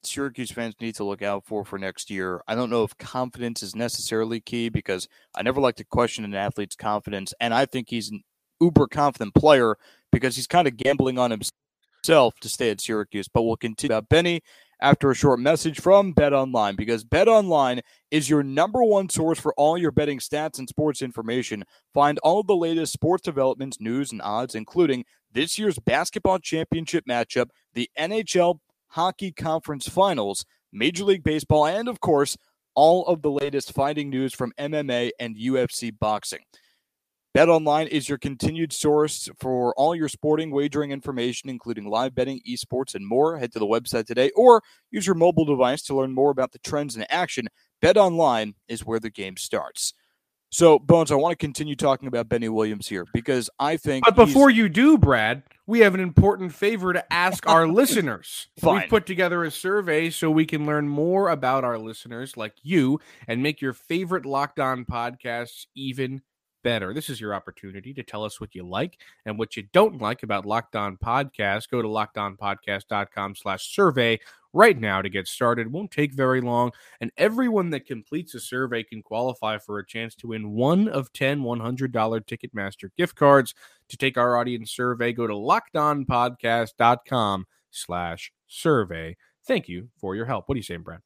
Syracuse 0.02 0.50
fans 0.50 0.74
need 0.80 0.96
to 0.96 1.04
look 1.04 1.22
out 1.22 1.44
for 1.46 1.64
for 1.64 1.78
next 1.78 2.10
year. 2.10 2.42
I 2.48 2.56
don't 2.56 2.70
know 2.70 2.82
if 2.82 2.98
confidence 2.98 3.62
is 3.62 3.76
necessarily 3.76 4.40
key 4.40 4.68
because 4.68 5.06
I 5.36 5.42
never 5.42 5.60
like 5.60 5.76
to 5.76 5.84
question 5.84 6.24
an 6.24 6.34
athlete's 6.34 6.76
confidence, 6.76 7.32
and 7.40 7.54
I 7.54 7.66
think 7.66 7.88
he's 7.88 8.10
an 8.10 8.24
uber 8.60 8.88
confident 8.88 9.36
player 9.36 9.76
because 10.10 10.34
he's 10.34 10.48
kind 10.48 10.66
of 10.66 10.76
gambling 10.76 11.18
on 11.18 11.30
himself 11.30 12.34
to 12.40 12.48
stay 12.48 12.70
at 12.70 12.80
Syracuse. 12.80 13.28
But 13.28 13.42
we'll 13.42 13.56
continue 13.56 13.94
about 13.94 14.08
Benny 14.08 14.42
after 14.80 15.10
a 15.10 15.14
short 15.14 15.38
message 15.38 15.80
from 15.80 16.12
Bet 16.12 16.32
Online 16.32 16.74
because 16.74 17.04
Bet 17.04 17.28
Online 17.28 17.80
is 18.10 18.30
your 18.30 18.42
number 18.42 18.82
one 18.82 19.08
source 19.08 19.38
for 19.38 19.52
all 19.54 19.76
your 19.76 19.90
betting 19.90 20.18
stats 20.18 20.58
and 20.58 20.68
sports 20.68 21.02
information. 21.02 21.64
Find 21.92 22.18
all 22.20 22.42
the 22.42 22.56
latest 22.56 22.92
sports 22.92 23.22
developments, 23.22 23.80
news, 23.80 24.12
and 24.12 24.22
odds, 24.22 24.54
including 24.54 25.04
this 25.32 25.58
year's 25.58 25.78
basketball 25.78 26.38
championship 26.38 27.04
matchup, 27.08 27.50
the 27.74 27.90
NHL 27.98 28.58
Hockey 28.88 29.32
Conference 29.32 29.88
Finals, 29.88 30.44
Major 30.72 31.04
League 31.04 31.22
Baseball, 31.22 31.66
and 31.66 31.88
of 31.88 32.00
course, 32.00 32.36
all 32.74 33.06
of 33.06 33.22
the 33.22 33.30
latest 33.30 33.72
fighting 33.72 34.10
news 34.10 34.34
from 34.34 34.52
MMA 34.58 35.10
and 35.18 35.36
UFC 35.36 35.92
boxing. 35.96 36.40
BetOnline 37.36 37.86
is 37.86 38.08
your 38.08 38.18
continued 38.18 38.72
source 38.72 39.28
for 39.38 39.72
all 39.74 39.94
your 39.94 40.08
sporting 40.08 40.50
wagering 40.50 40.90
information, 40.90 41.48
including 41.48 41.88
live 41.88 42.12
betting, 42.12 42.40
esports, 42.48 42.96
and 42.96 43.06
more. 43.06 43.38
Head 43.38 43.52
to 43.52 43.60
the 43.60 43.66
website 43.66 44.06
today 44.06 44.30
or 44.34 44.62
use 44.90 45.06
your 45.06 45.14
mobile 45.14 45.44
device 45.44 45.82
to 45.82 45.94
learn 45.94 46.12
more 46.12 46.30
about 46.30 46.50
the 46.50 46.58
trends 46.58 46.96
in 46.96 47.04
action. 47.08 47.46
BetOnline 47.82 48.54
is 48.66 48.84
where 48.84 48.98
the 48.98 49.10
game 49.10 49.36
starts. 49.36 49.94
So, 50.52 50.80
Bones, 50.80 51.12
I 51.12 51.14
want 51.14 51.30
to 51.30 51.36
continue 51.36 51.76
talking 51.76 52.08
about 52.08 52.28
Benny 52.28 52.48
Williams 52.48 52.88
here 52.88 53.06
because 53.14 53.48
I 53.60 53.76
think. 53.76 54.04
But 54.04 54.16
before 54.16 54.50
you 54.50 54.68
do, 54.68 54.98
Brad, 54.98 55.44
we 55.68 55.78
have 55.80 55.94
an 55.94 56.00
important 56.00 56.52
favor 56.52 56.92
to 56.92 57.12
ask 57.12 57.48
our 57.48 57.68
listeners. 57.72 58.48
Fine. 58.58 58.80
We've 58.80 58.90
put 58.90 59.06
together 59.06 59.44
a 59.44 59.52
survey 59.52 60.10
so 60.10 60.28
we 60.28 60.46
can 60.46 60.66
learn 60.66 60.88
more 60.88 61.28
about 61.28 61.62
our 61.62 61.78
listeners 61.78 62.36
like 62.36 62.54
you 62.62 62.98
and 63.28 63.40
make 63.40 63.60
your 63.60 63.72
favorite 63.72 64.26
Locked 64.26 64.58
On 64.58 64.84
podcasts 64.84 65.66
even 65.76 66.22
better. 66.62 66.94
This 66.94 67.08
is 67.08 67.20
your 67.20 67.34
opportunity 67.34 67.92
to 67.94 68.02
tell 68.02 68.24
us 68.24 68.40
what 68.40 68.54
you 68.54 68.62
like 68.62 68.98
and 69.26 69.38
what 69.38 69.56
you 69.56 69.64
don't 69.72 70.00
like 70.00 70.22
about 70.22 70.46
Locked 70.46 70.76
On 70.76 70.96
Podcast. 70.96 71.70
Go 71.70 71.82
to 71.82 71.88
lockedonpodcast.com 71.88 73.34
slash 73.34 73.74
survey 73.74 74.20
right 74.52 74.78
now 74.78 75.02
to 75.02 75.08
get 75.08 75.28
started. 75.28 75.66
It 75.66 75.72
won't 75.72 75.90
take 75.90 76.12
very 76.12 76.40
long. 76.40 76.72
And 77.00 77.10
everyone 77.16 77.70
that 77.70 77.86
completes 77.86 78.34
a 78.34 78.40
survey 78.40 78.82
can 78.82 79.02
qualify 79.02 79.58
for 79.58 79.78
a 79.78 79.86
chance 79.86 80.14
to 80.16 80.26
win 80.28 80.52
one 80.52 80.88
of 80.88 81.12
10 81.12 81.42
$100 81.42 81.92
Ticketmaster 81.92 82.90
gift 82.96 83.16
cards. 83.16 83.54
To 83.88 83.96
take 83.96 84.16
our 84.16 84.36
audience 84.36 84.70
survey, 84.70 85.12
go 85.12 85.26
to 85.26 85.34
lockedonpodcast.com 85.34 87.46
slash 87.70 88.32
survey. 88.46 89.16
Thank 89.44 89.68
you 89.68 89.88
for 89.98 90.14
your 90.14 90.26
help. 90.26 90.48
What 90.48 90.54
are 90.54 90.58
you 90.58 90.62
saying, 90.62 90.82
Brad? 90.82 91.00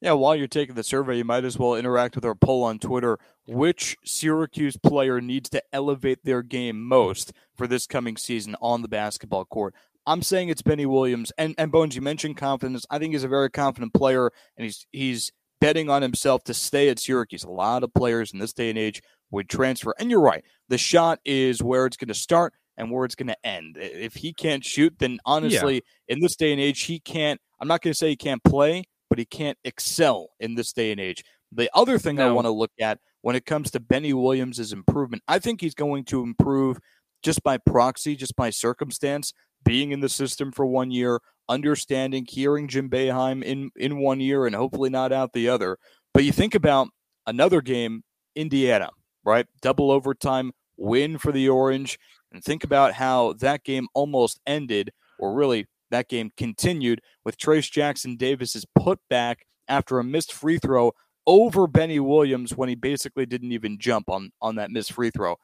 Yeah, 0.00 0.12
while 0.12 0.34
you're 0.34 0.48
taking 0.48 0.74
the 0.74 0.82
survey, 0.82 1.18
you 1.18 1.24
might 1.24 1.44
as 1.44 1.58
well 1.58 1.74
interact 1.74 2.14
with 2.14 2.24
our 2.24 2.34
poll 2.34 2.64
on 2.64 2.78
Twitter. 2.78 3.18
Which 3.46 3.96
Syracuse 4.04 4.76
player 4.76 5.20
needs 5.20 5.50
to 5.50 5.62
elevate 5.72 6.24
their 6.24 6.42
game 6.42 6.82
most 6.82 7.32
for 7.56 7.66
this 7.66 7.86
coming 7.86 8.16
season 8.16 8.56
on 8.62 8.82
the 8.82 8.88
basketball 8.88 9.44
court? 9.44 9.74
I'm 10.06 10.22
saying 10.22 10.48
it's 10.48 10.62
Benny 10.62 10.86
Williams. 10.86 11.32
And 11.36 11.54
and 11.58 11.70
Bones, 11.70 11.94
you 11.94 12.02
mentioned 12.02 12.36
confidence. 12.36 12.86
I 12.90 12.98
think 12.98 13.12
he's 13.12 13.24
a 13.24 13.28
very 13.28 13.50
confident 13.50 13.92
player, 13.92 14.30
and 14.56 14.64
he's 14.64 14.86
he's 14.92 15.32
betting 15.60 15.90
on 15.90 16.00
himself 16.02 16.42
to 16.44 16.54
stay 16.54 16.88
at 16.88 16.98
Syracuse. 16.98 17.44
A 17.44 17.50
lot 17.50 17.82
of 17.82 17.92
players 17.92 18.32
in 18.32 18.38
this 18.38 18.52
day 18.52 18.70
and 18.70 18.78
age 18.78 19.02
would 19.30 19.48
transfer. 19.48 19.94
And 19.98 20.10
you're 20.10 20.20
right. 20.20 20.42
The 20.68 20.78
shot 20.78 21.20
is 21.24 21.62
where 21.62 21.86
it's 21.86 21.96
going 21.96 22.08
to 22.08 22.14
start 22.14 22.54
and 22.76 22.90
where 22.90 23.04
it's 23.04 23.14
going 23.14 23.28
to 23.28 23.46
end. 23.46 23.76
If 23.78 24.14
he 24.14 24.32
can't 24.32 24.64
shoot, 24.64 24.94
then 24.98 25.18
honestly, 25.26 25.74
yeah. 25.74 26.14
in 26.14 26.20
this 26.20 26.36
day 26.36 26.52
and 26.52 26.60
age, 26.60 26.82
he 26.82 26.98
can't. 26.98 27.40
I'm 27.60 27.68
not 27.68 27.82
going 27.82 27.92
to 27.92 27.98
say 27.98 28.08
he 28.08 28.16
can't 28.16 28.42
play, 28.42 28.84
but 29.10 29.18
he 29.18 29.26
can't 29.26 29.58
excel 29.64 30.30
in 30.40 30.54
this 30.54 30.72
day 30.72 30.92
and 30.92 31.00
age. 31.00 31.22
The 31.52 31.68
other 31.74 31.98
thing 31.98 32.16
no. 32.16 32.28
I 32.28 32.32
want 32.32 32.46
to 32.46 32.50
look 32.50 32.70
at 32.80 32.98
when 33.22 33.36
it 33.36 33.44
comes 33.44 33.70
to 33.72 33.80
Benny 33.80 34.14
Williams' 34.14 34.72
improvement, 34.72 35.22
I 35.28 35.38
think 35.38 35.60
he's 35.60 35.74
going 35.74 36.04
to 36.04 36.22
improve 36.22 36.78
just 37.22 37.42
by 37.42 37.58
proxy, 37.58 38.16
just 38.16 38.36
by 38.36 38.50
circumstance, 38.50 39.34
being 39.64 39.92
in 39.92 40.00
the 40.00 40.08
system 40.08 40.52
for 40.52 40.64
one 40.64 40.90
year, 40.90 41.20
understanding, 41.48 42.26
hearing 42.26 42.68
Jim 42.68 42.88
Boeheim 42.88 43.42
in, 43.42 43.70
in 43.76 43.98
one 43.98 44.20
year 44.20 44.46
and 44.46 44.54
hopefully 44.54 44.88
not 44.88 45.12
out 45.12 45.32
the 45.32 45.48
other. 45.48 45.76
But 46.14 46.24
you 46.24 46.32
think 46.32 46.54
about 46.54 46.88
another 47.26 47.60
game, 47.60 48.02
Indiana, 48.34 48.90
right? 49.24 49.46
Double 49.60 49.90
overtime 49.90 50.52
win 50.76 51.18
for 51.18 51.32
the 51.32 51.48
Orange. 51.48 51.98
And 52.32 52.42
think 52.42 52.64
about 52.64 52.94
how 52.94 53.34
that 53.34 53.64
game 53.64 53.88
almost 53.92 54.40
ended, 54.46 54.92
or 55.18 55.34
really 55.34 55.66
that 55.90 56.08
game 56.08 56.30
continued 56.36 57.00
with 57.24 57.38
Trayce 57.38 57.70
Jackson 57.70 58.16
Davis's 58.16 58.66
putback 58.78 59.36
after 59.68 59.98
a 59.98 60.04
missed 60.04 60.32
free 60.32 60.58
throw 60.58 60.92
over 61.26 61.66
Benny 61.66 62.00
Williams 62.00 62.56
when 62.56 62.68
he 62.68 62.74
basically 62.74 63.26
didn't 63.26 63.52
even 63.52 63.78
jump 63.78 64.10
on 64.10 64.32
on 64.40 64.56
that 64.56 64.70
missed 64.70 64.92
free 64.92 65.10
throw. 65.10 65.36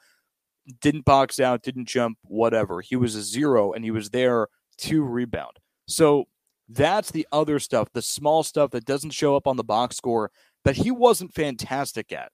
Didn't 0.81 1.05
box 1.05 1.39
out, 1.39 1.63
didn't 1.63 1.87
jump, 1.87 2.19
whatever. 2.25 2.81
He 2.81 2.97
was 2.97 3.15
a 3.15 3.23
zero 3.23 3.73
and 3.73 3.85
he 3.85 3.91
was 3.91 4.11
there 4.11 4.49
to 4.79 5.05
rebound. 5.05 5.59
So 5.87 6.25
that's 6.69 7.13
the 7.13 7.27
other 7.31 7.61
stuff, 7.61 7.89
the 7.93 8.03
small 8.03 8.43
stuff 8.43 8.73
that 8.73 8.85
doesn't 8.85 9.11
show 9.11 9.37
up 9.37 9.47
on 9.47 9.57
the 9.57 9.65
box 9.65 9.97
score 9.97 10.31
that 10.65 10.77
he 10.77 10.91
wasn't 10.91 11.33
fantastic 11.33 12.13
at 12.13 12.33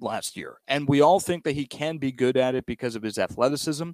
last 0.00 0.36
year. 0.36 0.58
And 0.66 0.88
we 0.88 1.00
all 1.00 1.20
think 1.20 1.44
that 1.44 1.54
he 1.54 1.66
can 1.66 1.98
be 1.98 2.10
good 2.10 2.36
at 2.36 2.56
it 2.56 2.66
because 2.66 2.96
of 2.96 3.02
his 3.02 3.18
athleticism. 3.18 3.90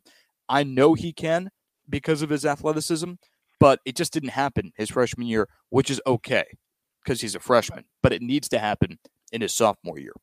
I 0.48 0.62
know 0.62 0.94
he 0.94 1.12
can 1.12 1.50
because 1.88 2.22
of 2.22 2.30
his 2.30 2.46
athleticism, 2.46 3.12
but 3.60 3.80
it 3.84 3.96
just 3.96 4.12
didn't 4.12 4.30
happen 4.30 4.72
his 4.76 4.90
freshman 4.90 5.26
year, 5.26 5.48
which 5.70 5.90
is 5.90 6.00
okay 6.06 6.44
because 7.02 7.20
he's 7.20 7.34
a 7.34 7.40
freshman, 7.40 7.84
but 8.02 8.12
it 8.12 8.22
needs 8.22 8.48
to 8.48 8.58
happen 8.58 8.98
in 9.32 9.40
his 9.40 9.52
sophomore 9.52 9.98
year. 9.98 10.14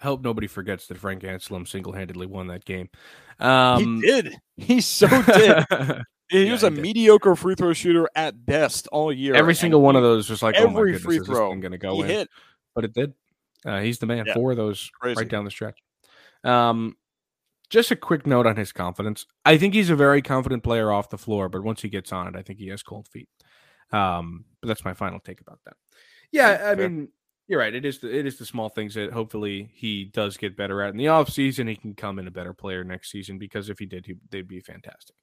I 0.00 0.04
hope 0.04 0.22
nobody 0.22 0.46
forgets 0.46 0.86
that 0.88 0.98
Frank 0.98 1.22
Anselem 1.22 1.66
single 1.66 1.92
handedly 1.92 2.26
won 2.26 2.48
that 2.48 2.64
game. 2.64 2.90
Um, 3.38 4.00
he 4.00 4.06
did. 4.06 4.36
He 4.56 4.80
so 4.82 5.08
did. 5.08 5.64
He 6.28 6.46
yeah, 6.46 6.52
was 6.52 6.64
a 6.64 6.70
mediocre 6.70 7.36
free 7.36 7.54
throw 7.54 7.72
shooter 7.72 8.08
at 8.16 8.44
best 8.44 8.88
all 8.88 9.12
year. 9.12 9.34
Every 9.34 9.54
single 9.54 9.80
one 9.80 9.94
of 9.94 10.02
those 10.02 10.28
was 10.28 10.42
like, 10.42 10.56
every 10.56 10.68
oh 10.68 10.72
my 10.72 10.80
goodness, 10.80 11.02
free 11.02 11.18
throw 11.20 11.54
going 11.54 11.70
to 11.72 11.78
go 11.78 11.94
he 11.94 12.00
in. 12.02 12.08
hit. 12.08 12.28
But 12.74 12.84
it 12.84 12.94
did. 12.94 13.14
Uh, 13.64 13.80
he's 13.80 13.98
the 13.98 14.06
man. 14.06 14.26
Yeah. 14.26 14.34
Four 14.34 14.50
of 14.50 14.56
those 14.56 14.90
Crazy. 15.00 15.16
right 15.16 15.28
down 15.28 15.44
the 15.44 15.50
stretch. 15.50 15.78
Um, 16.42 16.96
just 17.70 17.90
a 17.90 17.96
quick 17.96 18.26
note 18.26 18.46
on 18.46 18.56
his 18.56 18.72
confidence. 18.72 19.26
I 19.44 19.58
think 19.58 19.74
he's 19.74 19.90
a 19.90 19.96
very 19.96 20.22
confident 20.22 20.62
player 20.62 20.92
off 20.92 21.10
the 21.10 21.18
floor, 21.18 21.48
but 21.48 21.62
once 21.62 21.82
he 21.82 21.88
gets 21.88 22.12
on 22.12 22.28
it, 22.28 22.36
I 22.36 22.42
think 22.42 22.58
he 22.58 22.68
has 22.68 22.82
cold 22.82 23.08
feet. 23.08 23.28
Um, 23.92 24.44
but 24.60 24.68
that's 24.68 24.84
my 24.84 24.94
final 24.94 25.20
take 25.20 25.40
about 25.40 25.60
that. 25.64 25.74
Yeah, 26.32 26.52
I 26.72 26.74
Fair. 26.74 26.88
mean, 26.88 27.08
you're 27.48 27.60
right. 27.60 27.74
It 27.74 27.84
is 27.84 28.00
the 28.00 28.12
it 28.16 28.26
is 28.26 28.38
the 28.38 28.46
small 28.46 28.68
things 28.68 28.94
that 28.94 29.12
hopefully 29.12 29.70
he 29.74 30.04
does 30.06 30.36
get 30.36 30.56
better 30.56 30.82
at 30.82 30.90
in 30.90 30.96
the 30.96 31.08
off 31.08 31.28
season. 31.30 31.68
He 31.68 31.76
can 31.76 31.94
come 31.94 32.18
in 32.18 32.26
a 32.26 32.30
better 32.32 32.52
player 32.52 32.82
next 32.82 33.10
season 33.12 33.38
because 33.38 33.68
if 33.70 33.78
he 33.78 33.86
did, 33.86 34.06
he, 34.06 34.14
they'd 34.30 34.48
be 34.48 34.60
fantastic. 34.60 35.14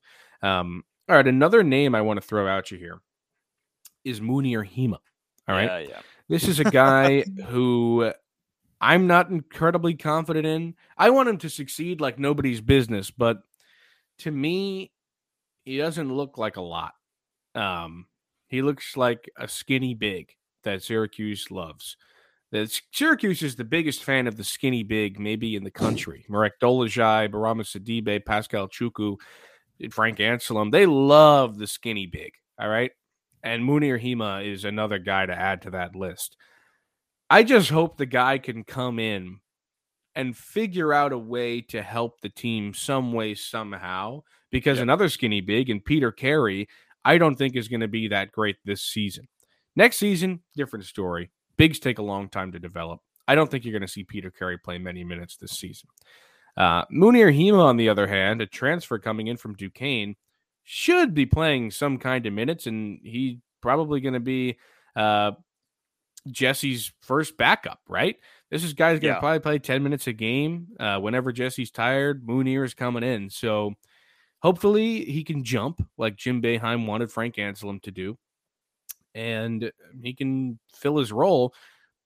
Um, 0.41 0.83
all 1.09 1.17
right, 1.17 1.27
another 1.27 1.63
name 1.63 1.95
I 1.95 2.01
want 2.01 2.21
to 2.21 2.25
throw 2.25 2.47
out 2.47 2.71
you 2.71 2.77
here 2.77 2.99
is 4.05 4.21
Mounir 4.21 4.65
Hima. 4.65 4.99
All 5.47 5.55
right, 5.55 5.65
Yeah, 5.65 5.77
yeah. 5.89 5.99
this 6.29 6.47
is 6.47 6.59
a 6.61 6.63
guy 6.63 7.23
who 7.47 8.13
I'm 8.83 9.07
not 9.07 9.29
incredibly 9.29 9.93
confident 9.95 10.45
in. 10.45 10.75
I 10.97 11.09
want 11.09 11.29
him 11.29 11.37
to 11.37 11.49
succeed 11.49 12.01
like 12.01 12.19
nobody's 12.19 12.59
business, 12.59 13.11
but 13.11 13.37
to 14.19 14.29
me, 14.29 14.91
he 15.63 15.77
doesn't 15.77 16.13
look 16.13 16.37
like 16.37 16.57
a 16.57 16.61
lot. 16.61 16.91
Um, 17.55 18.07
he 18.49 18.61
looks 18.61 18.97
like 18.97 19.31
a 19.37 19.47
skinny 19.47 19.93
big 19.93 20.33
that 20.63 20.83
Syracuse 20.83 21.49
loves. 21.49 21.95
That 22.51 22.77
Syracuse 22.91 23.41
is 23.41 23.55
the 23.55 23.63
biggest 23.63 24.03
fan 24.03 24.27
of 24.27 24.35
the 24.35 24.43
skinny 24.43 24.83
big, 24.83 25.17
maybe 25.17 25.55
in 25.55 25.63
the 25.63 25.71
country. 25.71 26.25
Marek 26.29 26.59
Dolezaj, 26.61 27.31
Bourama 27.31 27.63
Sidibe, 27.63 28.25
Paschal 28.25 28.67
Chukwu, 28.67 29.15
Frank 29.91 30.17
Anselem. 30.17 30.73
They 30.73 30.85
love 30.85 31.57
the 31.57 31.67
skinny 31.67 32.05
big. 32.05 32.33
All 32.59 32.67
right. 32.67 32.91
And 33.43 33.63
Mounir 33.63 33.97
Hima 33.97 34.45
is 34.45 34.65
another 34.65 34.99
guy 34.99 35.25
to 35.25 35.33
add 35.33 35.61
to 35.61 35.71
that 35.71 35.95
list. 35.95 36.35
I 37.33 37.41
just 37.41 37.71
hope 37.71 37.97
the 37.97 38.05
guy 38.05 38.37
can 38.37 38.63
come 38.63 38.99
in 38.99 39.39
and 40.13 40.37
figure 40.37 40.93
out 40.93 41.11
a 41.11 41.17
way 41.17 41.61
to 41.61 41.81
help 41.81 42.21
the 42.21 42.29
team 42.29 42.75
some 42.75 43.11
way, 43.11 43.33
somehow. 43.33 44.21
Because 44.51 44.77
Yep. 44.77 44.83
another 44.83 45.09
skinny 45.09 45.41
big 45.41 45.71
and 45.71 45.83
Peter 45.83 46.11
Carey, 46.11 46.67
I 47.03 47.17
don't 47.17 47.35
think 47.35 47.55
is 47.55 47.67
going 47.67 47.79
to 47.81 47.87
be 47.87 48.07
that 48.09 48.31
great 48.31 48.57
this 48.65 48.83
season. 48.83 49.27
Next 49.75 49.97
season, 49.97 50.41
different 50.55 50.85
story. 50.85 51.31
Bigs 51.57 51.79
take 51.79 51.97
a 51.97 52.03
long 52.03 52.29
time 52.29 52.51
to 52.51 52.59
develop. 52.59 52.99
I 53.27 53.33
don't 53.33 53.49
think 53.49 53.65
you're 53.65 53.71
going 53.71 53.81
to 53.81 53.87
see 53.87 54.03
Peter 54.03 54.29
Carey 54.29 54.59
play 54.59 54.77
many 54.77 55.03
minutes 55.03 55.35
this 55.35 55.53
season. 55.53 55.89
Uh, 56.55 56.85
Mounir 56.85 57.35
Hima, 57.35 57.63
on 57.63 57.77
the 57.77 57.89
other 57.89 58.05
hand, 58.05 58.41
a 58.41 58.45
transfer 58.45 58.99
coming 58.99 59.25
in 59.25 59.37
from 59.37 59.55
Duquesne, 59.55 60.17
should 60.63 61.15
be 61.15 61.25
playing 61.25 61.71
some 61.71 61.97
kind 61.97 62.27
of 62.27 62.33
minutes, 62.33 62.67
and 62.67 62.99
he's 63.03 63.37
probably 63.59 64.01
going 64.01 64.13
to 64.13 64.19
be 64.19 64.57
uh, 64.95 65.31
Jesse's 66.31 66.91
first 67.01 67.37
backup, 67.37 67.79
right? 67.87 68.17
This 68.49 68.63
is 68.63 68.73
guy's 68.73 68.99
going 68.99 69.01
to 69.01 69.07
yeah. 69.15 69.19
probably 69.19 69.39
play 69.39 69.59
10 69.59 69.83
minutes 69.83 70.07
a 70.07 70.13
game. 70.13 70.67
Uh, 70.79 70.99
whenever 70.99 71.31
Jesse's 71.31 71.71
tired, 71.71 72.25
Mounir 72.25 72.63
is 72.63 72.73
coming 72.73 73.03
in. 73.03 73.29
So 73.29 73.73
hopefully 74.41 75.05
he 75.05 75.23
can 75.23 75.43
jump 75.43 75.85
like 75.97 76.15
Jim 76.15 76.41
Boeheim 76.41 76.85
wanted 76.85 77.11
Frank 77.11 77.35
Anselem 77.35 77.81
to 77.81 77.91
do, 77.91 78.17
and 79.15 79.71
he 80.01 80.13
can 80.13 80.59
fill 80.71 80.97
his 80.97 81.11
role. 81.11 81.53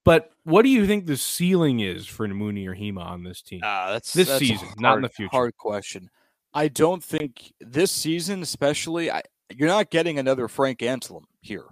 But 0.04 0.30
what 0.44 0.62
do 0.62 0.70
you 0.70 0.86
think 0.86 1.04
the 1.04 1.18
ceiling 1.18 1.80
is 1.80 2.06
for 2.06 2.26
Mounir 2.26 2.78
Hima 2.78 3.04
on 3.04 3.24
this 3.24 3.42
team? 3.42 3.60
Uh, 3.62 3.92
that's 3.92 4.14
this 4.14 4.28
that's 4.28 4.38
season, 4.38 4.68
hard, 4.68 4.80
not 4.80 4.96
in 4.96 5.02
the 5.02 5.08
future. 5.10 5.30
Hard 5.30 5.56
question. 5.58 6.08
I 6.54 6.68
don't 6.68 7.04
think 7.04 7.52
this 7.60 7.92
season, 7.92 8.40
especially, 8.40 9.10
I, 9.10 9.20
you're 9.54 9.68
not 9.68 9.90
getting 9.90 10.18
another 10.18 10.48
Frank 10.48 10.78
Anselem 10.78 11.24
here. 11.42 11.66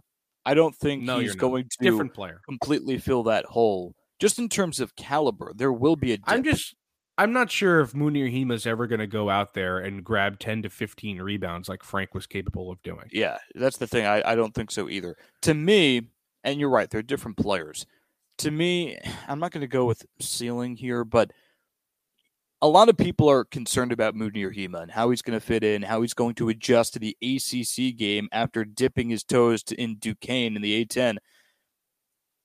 I 0.46 0.54
don't 0.54 0.74
think 0.74 1.02
no, 1.02 1.18
he's 1.18 1.34
going 1.34 1.64
to 1.68 1.76
different 1.80 2.14
player 2.14 2.40
completely 2.46 2.98
fill 2.98 3.24
that 3.24 3.44
hole. 3.44 3.94
Just 4.20 4.38
in 4.38 4.48
terms 4.48 4.80
of 4.80 4.94
caliber, 4.96 5.52
there 5.54 5.72
will 5.72 5.96
be 5.96 6.14
a. 6.14 6.18
I'm 6.24 6.44
just. 6.44 6.74
I'm 7.18 7.32
not 7.32 7.50
sure 7.50 7.80
if 7.80 7.92
Mounir 7.92 8.30
Hima's 8.30 8.66
ever 8.66 8.86
going 8.86 9.00
to 9.00 9.06
go 9.06 9.30
out 9.30 9.54
there 9.54 9.78
and 9.78 10.04
grab 10.04 10.38
10 10.38 10.64
to 10.64 10.68
15 10.68 11.20
rebounds 11.20 11.66
like 11.66 11.82
Frank 11.82 12.12
was 12.14 12.26
capable 12.26 12.70
of 12.70 12.82
doing. 12.82 13.08
Yeah, 13.10 13.38
that's 13.54 13.78
the 13.78 13.86
thing. 13.86 14.04
I, 14.04 14.32
I 14.32 14.34
don't 14.34 14.54
think 14.54 14.70
so 14.70 14.86
either. 14.88 15.16
To 15.42 15.54
me, 15.54 16.10
and 16.44 16.60
you're 16.60 16.68
right, 16.68 16.90
they're 16.90 17.02
different 17.02 17.38
players. 17.38 17.86
To 18.38 18.50
me, 18.50 18.98
I'm 19.28 19.40
not 19.40 19.50
going 19.50 19.62
to 19.62 19.66
go 19.66 19.86
with 19.86 20.04
ceiling 20.20 20.76
here, 20.76 21.04
but 21.04 21.32
a 22.62 22.68
lot 22.68 22.88
of 22.88 22.96
people 22.96 23.28
are 23.28 23.44
concerned 23.44 23.92
about 23.92 24.14
Mounir 24.14 24.54
Hima 24.54 24.82
and 24.82 24.90
how 24.90 25.10
he's 25.10 25.22
going 25.22 25.38
to 25.38 25.44
fit 25.44 25.62
in, 25.62 25.82
how 25.82 26.00
he's 26.00 26.14
going 26.14 26.34
to 26.36 26.48
adjust 26.48 26.94
to 26.94 26.98
the 26.98 27.16
ACC 27.22 27.96
game 27.96 28.28
after 28.32 28.64
dipping 28.64 29.10
his 29.10 29.24
toes 29.24 29.62
in 29.76 29.96
Duquesne 29.98 30.56
in 30.56 30.62
the 30.62 30.84
A10. 30.84 31.16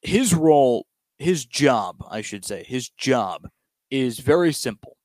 His 0.02 0.34
role, 0.34 0.86
his 1.18 1.46
job, 1.46 2.04
I 2.10 2.22
should 2.22 2.44
say, 2.44 2.64
his 2.64 2.90
job 2.90 3.48
is 3.90 4.20
very 4.20 4.52
simple. 4.52 4.98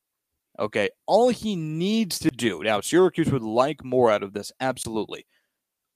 Okay, 0.59 0.89
all 1.05 1.29
he 1.29 1.55
needs 1.55 2.19
to 2.19 2.31
do 2.31 2.61
now, 2.63 2.81
Syracuse 2.81 3.31
would 3.31 3.43
like 3.43 3.83
more 3.83 4.09
out 4.09 4.23
of 4.23 4.33
this, 4.33 4.51
absolutely. 4.59 5.25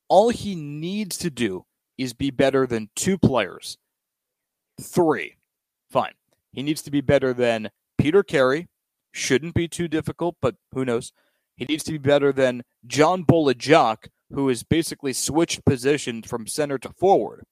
All 0.07 0.29
he 0.29 0.55
needs 0.55 1.17
to 1.19 1.31
do 1.31 1.65
is 1.97 2.13
be 2.13 2.29
better 2.29 2.67
than 2.67 2.89
two 2.95 3.17
players. 3.17 3.77
Three, 4.79 5.37
fine. 5.89 6.13
He 6.53 6.63
needs 6.63 6.83
to 6.83 6.91
be 6.91 7.01
better 7.01 7.33
than 7.33 7.71
Peter 7.97 8.23
Carey, 8.23 8.67
Shouldn't 9.11 9.53
be 9.53 9.67
too 9.67 9.87
difficult, 9.87 10.35
but 10.41 10.55
who 10.73 10.85
knows? 10.85 11.11
He 11.55 11.65
needs 11.65 11.83
to 11.83 11.91
be 11.91 11.97
better 11.97 12.31
than 12.31 12.63
John 12.87 13.23
Bol-Ajak, 13.23 14.07
who 14.31 14.47
has 14.47 14.63
basically 14.63 15.13
switched 15.13 15.65
positions 15.65 16.27
from 16.27 16.47
center 16.47 16.77
to 16.79 16.89
forward. 16.89 17.43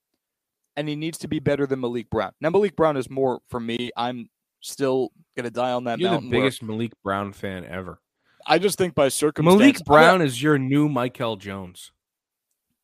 And 0.75 0.87
he 0.87 0.95
needs 0.95 1.17
to 1.19 1.27
be 1.27 1.39
better 1.39 1.67
than 1.67 1.81
Maliq 1.81 2.09
Brown. 2.09 2.31
Now, 2.39 2.49
Maliq 2.49 2.75
Brown 2.75 2.95
is 2.95 3.09
more 3.09 3.41
for 3.49 3.59
me. 3.59 3.91
I'm 3.97 4.29
still 4.61 5.11
gonna 5.35 5.49
die 5.49 5.71
on 5.71 5.85
that 5.85 5.99
You're 5.99 6.11
mountain. 6.11 6.29
the 6.29 6.37
biggest 6.37 6.63
Maliq 6.63 6.91
Brown 7.03 7.33
fan 7.33 7.65
ever. 7.65 7.99
I 8.45 8.57
just 8.57 8.77
think 8.77 8.95
by 8.95 9.09
circumstance, 9.09 9.81
Maliq 9.81 9.85
Brown 9.85 10.21
is 10.21 10.41
your 10.41 10.57
new 10.57 10.87
Michael 10.87 11.35
Jones. 11.35 11.91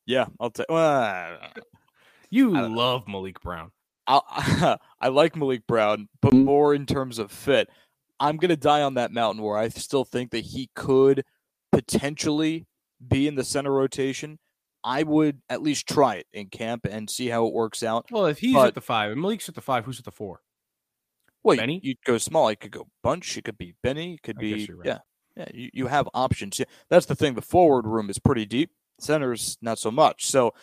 Yeah, 0.04 0.26
I'll 0.38 0.50
take. 0.50 0.66
Well, 0.68 1.38
you 2.30 2.50
love 2.50 3.06
Maliq 3.06 3.40
Brown. 3.40 3.72
I 4.06 4.76
I 5.00 5.08
like 5.08 5.34
Maliq 5.34 5.66
Brown, 5.66 6.08
but 6.20 6.32
mm. 6.32 6.44
more 6.44 6.74
in 6.74 6.86
terms 6.86 7.18
of 7.18 7.30
fit. 7.32 7.68
I'm 8.18 8.36
going 8.36 8.50
to 8.50 8.56
die 8.56 8.82
on 8.82 8.94
that 8.94 9.12
mountain 9.12 9.42
where 9.42 9.58
I 9.58 9.68
still 9.68 10.04
think 10.04 10.30
that 10.30 10.44
he 10.44 10.70
could 10.74 11.24
potentially 11.72 12.66
be 13.06 13.28
in 13.28 13.34
the 13.34 13.44
center 13.44 13.72
rotation. 13.72 14.38
I 14.82 15.02
would 15.02 15.42
at 15.50 15.62
least 15.62 15.88
try 15.88 16.16
it 16.16 16.26
in 16.32 16.48
camp 16.48 16.86
and 16.88 17.10
see 17.10 17.28
how 17.28 17.46
it 17.46 17.52
works 17.52 17.82
out. 17.82 18.06
Well, 18.10 18.26
if 18.26 18.38
he's 18.38 18.54
but, 18.54 18.68
at 18.68 18.74
the 18.74 18.80
five 18.80 19.10
and 19.10 19.20
Maliq's 19.20 19.48
at 19.48 19.54
the 19.54 19.60
five, 19.60 19.84
who's 19.84 19.98
at 19.98 20.04
the 20.04 20.12
four? 20.12 20.40
Well, 21.42 21.56
Benny? 21.56 21.80
you'd 21.82 22.02
go 22.04 22.18
small. 22.18 22.48
It 22.48 22.60
could 22.60 22.70
go 22.70 22.86
bunch. 23.02 23.36
It 23.36 23.44
could 23.44 23.58
be 23.58 23.74
Benny. 23.82 24.14
It 24.14 24.22
could 24.22 24.38
I 24.38 24.40
be 24.40 24.70
right. 24.72 24.86
yeah, 24.86 24.98
yeah. 25.36 25.46
You, 25.52 25.70
you 25.72 25.86
have 25.88 26.08
options. 26.14 26.58
Yeah, 26.58 26.66
That's 26.88 27.06
the 27.06 27.14
thing. 27.14 27.34
The 27.34 27.42
forward 27.42 27.86
room 27.86 28.10
is 28.10 28.18
pretty 28.18 28.46
deep. 28.46 28.70
Centers 29.00 29.58
not 29.60 29.78
so 29.78 29.90
much. 29.90 30.26
So 30.26 30.54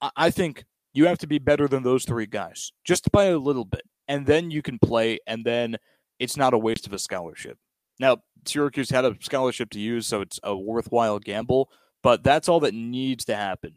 I, 0.00 0.10
I 0.16 0.30
think 0.30 0.64
you 0.92 1.06
have 1.06 1.18
to 1.18 1.26
be 1.26 1.38
better 1.38 1.68
than 1.68 1.82
those 1.82 2.04
three 2.04 2.26
guys 2.26 2.72
just 2.84 3.10
by 3.12 3.24
a 3.24 3.38
little 3.38 3.64
bit, 3.64 3.82
and 4.08 4.26
then 4.26 4.50
you 4.50 4.62
can 4.62 4.78
play. 4.78 5.18
And 5.26 5.44
then 5.44 5.76
it's 6.18 6.36
not 6.36 6.54
a 6.54 6.58
waste 6.58 6.86
of 6.86 6.92
a 6.92 6.98
scholarship. 6.98 7.58
Now, 7.98 8.18
Syracuse 8.44 8.90
had 8.90 9.04
a 9.04 9.16
scholarship 9.20 9.70
to 9.70 9.80
use, 9.80 10.06
so 10.06 10.20
it's 10.20 10.38
a 10.42 10.56
worthwhile 10.56 11.18
gamble, 11.18 11.70
but 12.02 12.22
that's 12.22 12.48
all 12.48 12.60
that 12.60 12.74
needs 12.74 13.24
to 13.26 13.36
happen. 13.36 13.74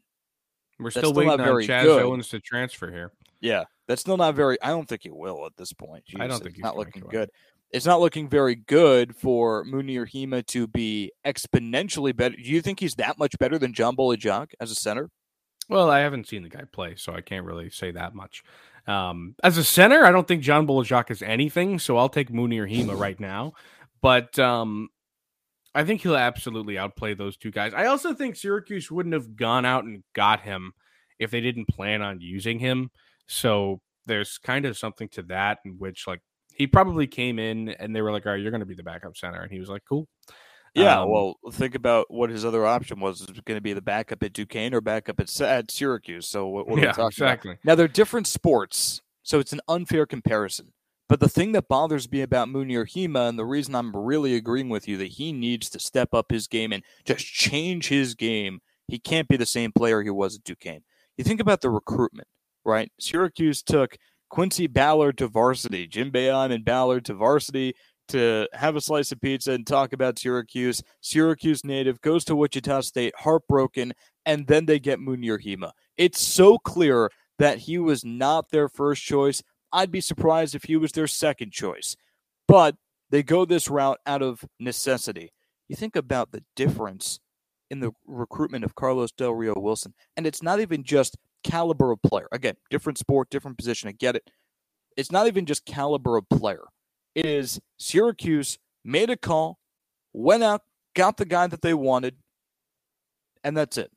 We're 0.78 0.92
still, 0.92 1.12
still 1.12 1.14
waiting 1.14 1.32
on 1.32 1.40
Chaz 1.40 1.84
good. 1.84 2.04
Owens 2.04 2.30
to 2.30 2.40
transfer 2.40 2.92
here. 2.92 3.12
Yeah, 3.42 3.64
that's 3.88 4.02
still 4.02 4.18
not 4.18 4.36
very. 4.36 4.62
I 4.62 4.70
don't 4.70 4.88
think 4.88 5.04
he 5.04 5.10
will 5.10 5.46
at 5.46 5.56
this 5.58 5.74
point. 5.74 6.06
Jeez, 6.06 6.22
I 6.22 6.28
don't 6.28 6.42
think 6.42 6.56
he's 6.56 6.64
not 6.64 6.78
looking 6.78 7.04
good. 7.10 7.30
It's 7.72 7.86
not 7.86 8.00
looking 8.00 8.28
very 8.28 8.56
good 8.56 9.16
for 9.16 9.64
Mounir 9.66 10.10
Hima 10.10 10.46
to 10.48 10.68
be 10.68 11.12
exponentially 11.26 12.16
better. 12.16 12.36
Do 12.36 12.42
you 12.42 12.62
think 12.62 12.80
he's 12.80 12.96
that 12.96 13.20
much 13.20 13.38
better 13.38 13.60
than 13.60 13.74
John 13.74 13.96
Bol-Ajak 13.96 14.54
as 14.60 14.72
a 14.72 14.76
center? 14.76 15.10
Well, 15.70 15.92
I 15.92 16.00
haven't 16.00 16.28
seen 16.28 16.42
the 16.42 16.50
guy 16.50 16.64
play, 16.72 16.96
so 16.96 17.14
I 17.14 17.22
can't 17.22 17.46
really 17.46 17.70
say 17.70 17.92
that 17.92 18.16
much. 18.16 18.44
Um, 18.88 19.36
as 19.44 19.58
a 19.58 19.64
center, 19.64 20.04
I 20.04 20.12
don't 20.12 20.28
think 20.28 20.42
John 20.42 20.66
Bol-Ajak 20.66 21.12
is 21.12 21.22
anything, 21.22 21.80
so 21.80 21.98
I'll 21.98 22.10
take 22.10 22.32
Mounir 22.32 22.70
Hima 22.70 22.98
right 23.00 23.20
now. 23.20 23.54
But 24.02 24.38
um, 24.40 24.90
I 25.76 25.84
think 25.84 26.02
he'll 26.02 26.16
absolutely 26.16 26.78
outplay 26.78 27.14
those 27.14 27.38
two 27.38 27.52
guys. 27.52 27.74
I 27.74 27.86
also 27.86 28.14
think 28.14 28.36
Syracuse 28.36 28.90
wouldn't 28.90 29.14
have 29.14 29.36
gone 29.36 29.66
out 29.66 29.84
and 29.84 30.04
got 30.14 30.42
him 30.42 30.74
if 31.20 31.32
they 31.32 31.42
didn't 31.42 31.68
plan 31.68 32.02
on 32.02 32.22
using 32.22 32.60
him. 32.60 32.92
So 33.28 33.82
there's 34.06 34.38
kind 34.38 34.66
of 34.66 34.78
something 34.78 35.10
to 35.10 35.22
that 35.24 35.60
in 35.66 35.74
which 35.78 36.08
like 36.08 36.22
he 36.56 36.66
probably 36.68 37.08
came 37.08 37.40
in 37.40 37.70
and 37.70 37.96
they 37.96 38.02
were 38.02 38.12
like, 38.12 38.26
"All 38.26 38.32
right, 38.32 38.42
you're 38.42 38.52
going 38.52 38.60
to 38.62 38.66
be 38.66 38.76
the 38.76 38.84
backup 38.84 39.16
center," 39.16 39.42
and 39.42 39.52
he 39.52 39.60
was 39.60 39.70
like, 39.70 39.84
"Cool." 39.88 40.08
Yeah, 40.76 41.02
um, 41.02 41.10
well, 41.10 41.36
think 41.52 41.76
about 41.76 42.12
what 42.12 42.30
his 42.30 42.46
other 42.46 42.66
option 42.66 43.00
was. 43.00 43.22
Is 43.22 43.28
going 43.28 43.58
to 43.58 43.62
be 43.62 43.74
the 43.74 43.82
backup 43.82 44.24
at 44.24 44.34
Duquesne 44.34 44.74
or 44.74 44.82
backup 44.82 45.20
at, 45.20 45.42
at 45.42 45.72
Syracuse. 45.72 46.28
So 46.28 46.48
what, 46.48 46.68
what 46.68 46.82
yeah, 46.82 46.94
exactly. 47.06 47.52
About? 47.52 47.66
Now 47.66 47.76
they're 47.76 47.88
different 47.88 48.28
sports, 48.28 49.02
so 49.24 49.40
it's 49.40 49.54
an 49.54 49.62
unfair 49.68 50.06
comparison. 50.06 50.74
But 51.08 51.20
the 51.20 51.28
thing 51.28 51.54
that 51.54 51.68
bothers 51.68 52.10
me 52.12 52.22
about 52.22 52.50
Mounir 52.50 52.86
Hima, 52.86 53.30
and 53.30 53.40
the 53.40 53.46
reason 53.46 53.74
I'm 53.74 53.96
really 53.96 54.36
agreeing 54.36 54.70
with 54.70 54.88
you 54.88 54.96
that 54.98 55.14
he 55.14 55.34
needs 55.34 55.68
to 55.72 55.80
step 55.80 56.14
up 56.14 56.32
his 56.32 56.48
game 56.48 56.72
and 56.72 56.84
just 57.04 57.26
change 57.26 57.88
his 57.88 58.14
game, 58.14 58.60
he 58.88 59.00
can't 59.00 59.28
be 59.28 59.36
the 59.36 59.46
same 59.48 59.72
player 59.72 60.04
he 60.04 60.12
was 60.12 60.36
at 60.36 60.44
Duquesne. 60.44 60.84
You 61.18 61.24
think 61.24 61.40
about 61.40 61.62
the 61.62 61.72
recruitment, 61.72 62.28
right? 62.64 62.92
Syracuse 63.00 63.64
took 63.64 63.98
Quincy 64.30 64.68
Ballard 64.68 65.18
to 65.18 65.28
varsity, 65.28 65.88
Jim 65.88 66.12
Boeheim 66.12 66.54
and 66.54 66.64
Ballard 66.64 67.06
to 67.06 67.16
varsity 67.16 67.74
to 68.10 68.48
have 68.54 68.76
a 68.76 68.82
slice 68.82 69.12
of 69.12 69.22
pizza 69.22 69.52
and 69.52 69.66
talk 69.66 69.94
about 69.94 70.20
Syracuse. 70.20 70.82
Syracuse 71.02 71.64
native 71.64 72.02
goes 72.02 72.24
to 72.26 72.36
Wichita 72.36 72.82
State, 72.82 73.14
heartbroken, 73.18 73.94
and 74.26 74.46
then 74.48 74.66
they 74.66 74.80
get 74.80 75.00
Mounir 75.00 75.44
Hima. 75.44 75.72
It's 75.98 76.22
so 76.22 76.58
clear 76.58 77.10
that 77.40 77.60
he 77.60 77.78
was 77.78 78.04
not 78.04 78.50
their 78.52 78.70
first 78.70 79.04
choice. 79.04 79.42
I'd 79.72 79.92
be 79.92 80.02
surprised 80.02 80.56
if 80.56 80.64
he 80.66 80.76
was 80.76 80.92
their 80.92 81.08
second 81.08 81.52
choice. 81.52 81.96
But 82.48 82.76
they 83.10 83.24
go 83.24 83.46
this 83.46 83.70
route 83.70 84.00
out 84.06 84.22
of 84.22 84.44
necessity. 84.60 85.32
You 85.68 85.76
think 85.76 85.96
about 85.96 86.32
the 86.32 86.44
difference 86.56 87.20
in 87.70 87.80
the 87.80 87.92
recruitment 88.06 88.66
of 88.66 88.76
Carlos 88.76 89.12
Del 89.12 89.34
Rio 89.34 89.54
Wilson, 89.56 89.94
and 90.18 90.26
it's 90.26 90.42
not 90.42 90.60
even 90.60 90.84
just 90.84 91.18
caliber 91.44 91.92
of 91.92 92.02
player. 92.02 92.28
Again, 92.32 92.56
different 92.70 92.98
sport, 92.98 93.30
different 93.30 93.58
position. 93.58 93.90
I 93.90 93.92
get 93.94 94.16
it. 94.16 94.30
It's 94.98 95.12
not 95.12 95.28
even 95.28 95.46
just 95.46 95.66
caliber 95.66 96.18
of 96.18 96.28
player 96.30 96.64
is 97.26 97.60
Syracuse 97.78 98.58
made 98.84 99.10
a 99.10 99.18
call, 99.18 99.60
went 100.14 100.44
out, 100.44 100.62
got 100.96 101.18
the 101.18 101.26
guy 101.26 101.48
that 101.48 101.62
they 101.62 101.74
wanted, 101.74 102.16
and 103.44 103.56
that's 103.56 103.78
it. 103.78 103.92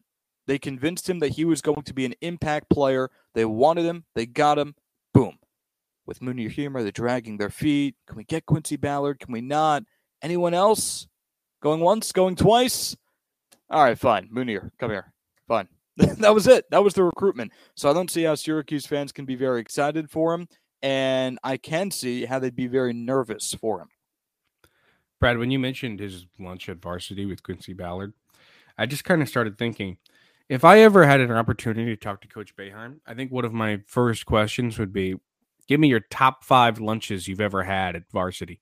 They 0.46 0.58
convinced 0.58 1.08
him 1.08 1.20
that 1.20 1.30
he 1.30 1.44
was 1.44 1.62
going 1.62 1.82
to 1.82 1.94
be 1.94 2.04
an 2.04 2.14
impact 2.20 2.68
player. 2.68 3.10
They 3.34 3.44
wanted 3.44 3.84
him, 3.84 4.04
they 4.14 4.26
got 4.26 4.58
him. 4.58 4.74
Boom. 5.14 5.38
With 6.04 6.20
Mounir 6.20 6.52
Hima, 6.52 6.82
they're 6.82 6.90
dragging 6.90 7.38
their 7.38 7.50
feet. 7.50 7.94
Can 8.06 8.16
we 8.16 8.24
get 8.24 8.46
Quincy 8.46 8.76
Ballard? 8.76 9.20
Can 9.20 9.32
we 9.32 9.40
not? 9.40 9.84
Anyone 10.20 10.54
else? 10.54 11.06
Going 11.62 11.80
once, 11.80 12.10
going 12.10 12.34
twice? 12.34 12.96
All 13.70 13.84
right, 13.84 13.98
fine. 13.98 14.28
Mounir, 14.34 14.70
come 14.78 14.90
here. 14.90 15.12
Fine. 15.46 15.68
that 15.96 16.34
was 16.34 16.48
it. 16.48 16.64
That 16.70 16.82
was 16.82 16.94
the 16.94 17.04
recruitment. 17.04 17.52
So 17.76 17.88
I 17.88 17.92
don't 17.92 18.10
see 18.10 18.24
how 18.24 18.34
Syracuse 18.34 18.86
fans 18.86 19.12
can 19.12 19.24
be 19.24 19.36
very 19.36 19.60
excited 19.60 20.10
for 20.10 20.34
him 20.34 20.48
and 20.82 21.38
I 21.44 21.56
can 21.56 21.90
see 21.90 22.24
how 22.24 22.38
they'd 22.38 22.56
be 22.56 22.66
very 22.66 22.92
nervous 22.92 23.54
for 23.54 23.80
him. 23.80 23.88
Brad, 25.20 25.38
when 25.38 25.50
you 25.50 25.58
mentioned 25.58 26.00
his 26.00 26.26
lunch 26.38 26.68
at 26.68 26.82
varsity 26.82 27.26
with 27.26 27.42
Quincy 27.42 27.72
Ballard, 27.72 28.12
I 28.76 28.86
just 28.86 29.04
kind 29.04 29.22
of 29.22 29.28
started 29.28 29.56
thinking 29.56 29.98
if 30.48 30.64
I 30.64 30.80
ever 30.80 31.06
had 31.06 31.20
an 31.20 31.30
opportunity 31.30 31.86
to 31.86 31.96
talk 31.96 32.20
to 32.22 32.28
Coach 32.28 32.56
Boeheim, 32.56 32.98
I 33.06 33.14
think 33.14 33.30
one 33.30 33.44
of 33.44 33.52
my 33.52 33.80
first 33.86 34.26
questions 34.26 34.78
would 34.78 34.92
be 34.92 35.16
Give 35.68 35.78
me 35.78 35.88
your 35.88 36.00
top 36.00 36.44
five 36.44 36.80
lunches 36.80 37.28
you've 37.28 37.40
ever 37.40 37.62
had 37.62 37.94
at 37.94 38.10
varsity. 38.10 38.60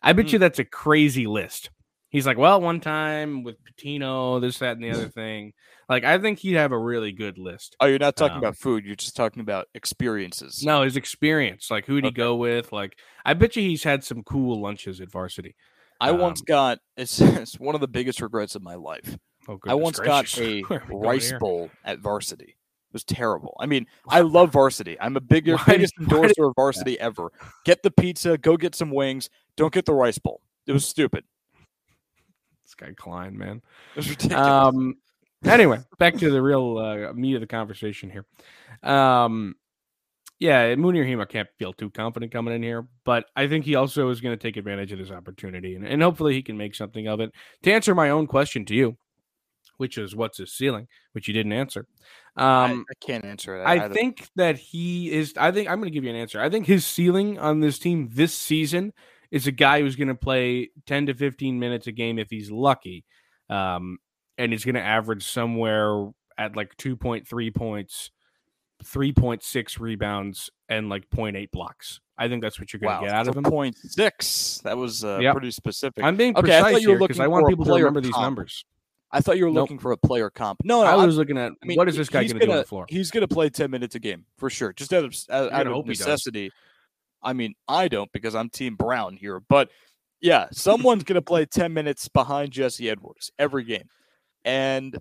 I 0.00 0.12
bet 0.12 0.26
Mm. 0.26 0.32
you 0.34 0.38
that's 0.38 0.60
a 0.60 0.64
crazy 0.64 1.26
list. 1.26 1.70
He's 2.10 2.26
like, 2.26 2.38
well, 2.38 2.60
one 2.60 2.80
time 2.80 3.42
with 3.42 3.56
Pitino, 3.64 4.40
this, 4.40 4.58
that, 4.60 4.76
and 4.76 4.84
the 4.84 4.90
other 4.90 5.08
thing. 5.14 5.52
Like, 5.88 6.04
I 6.04 6.18
think 6.18 6.38
he'd 6.38 6.54
have 6.54 6.72
a 6.72 6.78
really 6.78 7.12
good 7.12 7.36
list. 7.38 7.76
Oh, 7.80 7.86
you're 7.86 7.98
not 7.98 8.16
talking 8.16 8.36
Um, 8.36 8.42
about 8.42 8.56
food. 8.56 8.84
You're 8.84 8.96
just 8.96 9.16
talking 9.16 9.40
about 9.40 9.66
experiences. 9.74 10.62
No, 10.64 10.82
his 10.82 10.96
experience. 10.96 11.70
Like, 11.70 11.86
who'd 11.86 12.04
he 12.04 12.10
go 12.10 12.36
with? 12.36 12.72
Like, 12.72 12.96
I 13.24 13.34
bet 13.34 13.56
you 13.56 13.62
he's 13.62 13.82
had 13.84 14.02
some 14.04 14.22
cool 14.22 14.60
lunches 14.60 15.00
at 15.00 15.10
varsity. 15.10 15.54
I 16.00 16.12
once 16.12 16.40
um, 16.40 16.44
got 16.46 16.78
it's, 16.96 17.20
it's 17.20 17.58
one 17.58 17.74
of 17.74 17.80
the 17.80 17.88
biggest 17.88 18.20
regrets 18.20 18.54
of 18.54 18.62
my 18.62 18.74
life. 18.76 19.16
Oh, 19.48 19.58
I 19.66 19.74
once 19.74 19.98
gracious. 19.98 20.38
got 20.38 20.44
a 20.46 20.60
Where 20.62 20.80
are 20.80 20.84
we 20.86 20.90
going 20.92 21.02
rice 21.02 21.28
here? 21.30 21.38
bowl 21.38 21.70
at 21.84 22.00
varsity. 22.00 22.56
It 22.90 22.92
was 22.92 23.04
terrible. 23.04 23.56
I 23.60 23.66
mean, 23.66 23.86
I 24.08 24.20
love 24.20 24.52
varsity. 24.52 24.96
I'm 25.00 25.16
a 25.16 25.20
bigger, 25.20 25.56
Why 25.56 25.64
biggest 25.66 25.94
did- 25.96 26.04
endorser 26.04 26.44
of 26.46 26.54
varsity 26.56 26.98
ever. 26.98 27.30
Get 27.64 27.82
the 27.82 27.90
pizza, 27.90 28.38
go 28.38 28.56
get 28.56 28.74
some 28.74 28.90
wings. 28.90 29.28
Don't 29.56 29.72
get 29.72 29.84
the 29.86 29.94
rice 29.94 30.18
bowl. 30.18 30.40
It 30.66 30.72
was 30.72 30.86
stupid. 30.86 31.24
Guy 32.76 32.94
Klein, 32.96 33.36
man. 33.36 33.62
Was 33.94 34.08
ridiculous. 34.08 34.46
Um. 34.46 34.96
Anyway, 35.44 35.78
back 35.98 36.16
to 36.16 36.30
the 36.30 36.42
real 36.42 36.78
uh, 36.78 37.12
meat 37.12 37.34
of 37.34 37.40
the 37.40 37.46
conversation 37.46 38.10
here. 38.10 38.24
Um. 38.82 39.56
Yeah, 40.38 40.74
Mounir 40.74 41.06
Hima 41.06 41.26
can't 41.26 41.48
feel 41.58 41.72
too 41.72 41.88
confident 41.88 42.30
coming 42.30 42.54
in 42.54 42.62
here, 42.62 42.86
but 43.04 43.24
I 43.34 43.48
think 43.48 43.64
he 43.64 43.74
also 43.74 44.10
is 44.10 44.20
going 44.20 44.36
to 44.36 44.42
take 44.42 44.58
advantage 44.58 44.92
of 44.92 44.98
this 44.98 45.10
opportunity, 45.10 45.76
and, 45.76 45.86
and 45.86 46.02
hopefully 46.02 46.34
he 46.34 46.42
can 46.42 46.58
make 46.58 46.74
something 46.74 47.08
of 47.08 47.20
it. 47.20 47.32
To 47.62 47.72
answer 47.72 47.94
my 47.94 48.10
own 48.10 48.26
question 48.26 48.66
to 48.66 48.74
you, 48.74 48.98
which 49.78 49.96
is 49.96 50.14
what's 50.14 50.38
his 50.38 50.52
ceiling, 50.52 50.88
which 51.12 51.26
you 51.26 51.34
didn't 51.34 51.52
answer. 51.52 51.86
Um, 52.36 52.84
I 52.90 52.94
can't 53.00 53.24
answer 53.24 53.56
it. 53.56 53.64
I 53.64 53.84
either. 53.84 53.94
think 53.94 54.28
that 54.36 54.58
he 54.58 55.10
is. 55.10 55.34
I 55.38 55.52
think 55.52 55.70
I'm 55.70 55.78
going 55.78 55.90
to 55.90 55.94
give 55.94 56.04
you 56.04 56.10
an 56.10 56.16
answer. 56.16 56.40
I 56.40 56.50
think 56.50 56.66
his 56.66 56.84
ceiling 56.84 57.38
on 57.38 57.60
this 57.60 57.78
team 57.78 58.10
this 58.12 58.34
season 58.34 58.92
is 59.30 59.46
a 59.46 59.52
guy 59.52 59.80
who's 59.80 59.96
going 59.96 60.08
to 60.08 60.14
play 60.14 60.70
10 60.86 61.06
to 61.06 61.14
15 61.14 61.58
minutes 61.58 61.86
a 61.86 61.92
game 61.92 62.18
if 62.18 62.30
he's 62.30 62.50
lucky, 62.50 63.04
um, 63.50 63.98
and 64.38 64.52
he's 64.52 64.64
going 64.64 64.74
to 64.74 64.82
average 64.82 65.24
somewhere 65.24 66.08
at 66.38 66.56
like 66.56 66.76
2.3 66.76 67.54
points, 67.54 68.10
3.6 68.84 69.80
rebounds, 69.80 70.50
and 70.68 70.88
like 70.88 71.08
0.8 71.10 71.50
blocks. 71.50 72.00
I 72.18 72.28
think 72.28 72.42
that's 72.42 72.58
what 72.58 72.72
you're 72.72 72.80
going 72.80 72.94
wow, 72.94 73.00
to 73.00 73.06
get 73.06 73.14
out 73.14 73.28
of 73.28 73.36
him. 73.36 73.44
point 73.44 73.76
six. 73.76 74.60
That 74.64 74.76
was 74.76 75.04
uh, 75.04 75.18
Yep. 75.20 75.32
pretty 75.34 75.50
specific. 75.50 76.02
I'm 76.02 76.16
being 76.16 76.36
Okay, 76.36 76.58
I 76.58 76.62
precise 76.62 76.84
here 76.86 76.98
because 76.98 77.20
I 77.20 77.26
want 77.26 77.46
people 77.48 77.64
to 77.66 77.74
remember 77.74 78.00
these 78.00 78.16
numbers. 78.16 78.64
I 79.12 79.20
thought 79.20 79.36
you 79.38 79.44
were 79.44 79.50
Nope. 79.50 79.64
looking 79.64 79.78
for 79.78 79.92
a 79.92 79.96
player 79.96 80.30
comp. 80.30 80.60
No, 80.64 80.82
no, 80.82 80.88
I 80.88 80.96
I'm- 80.96 81.06
was 81.06 81.16
looking 81.16 81.38
at 81.38 81.52
I 81.62 81.66
mean, 81.66 81.76
what 81.76 81.88
is 81.88 81.96
this 81.96 82.08
guy 82.08 82.24
going 82.24 82.38
to 82.40 82.46
do 82.46 82.50
on 82.52 82.58
the 82.58 82.64
floor? 82.64 82.86
He's 82.88 83.10
going 83.10 83.26
to 83.26 83.32
play 83.32 83.48
10 83.50 83.70
minutes 83.70 83.94
a 83.94 83.98
game 83.98 84.24
for 84.38 84.50
sure, 84.50 84.72
just 84.72 84.92
out 84.92 85.04
of, 85.04 85.14
out, 85.30 85.52
out 85.52 85.66
of 85.66 85.86
necessity. 85.86 86.50
I 87.26 87.32
mean, 87.32 87.54
I 87.68 87.88
don't 87.88 88.10
because 88.12 88.34
I'm 88.34 88.48
Team 88.48 88.76
Brown 88.76 89.16
here, 89.16 89.40
but 89.48 89.68
yeah, 90.20 90.46
someone's 90.52 91.04
going 91.04 91.16
to 91.16 91.22
play 91.22 91.44
10 91.50 91.74
minutes 91.74 92.08
behind 92.08 92.52
Jesse 92.52 92.88
Edwards 92.88 93.30
every 93.38 93.64
game. 93.64 93.88
And 94.44 94.96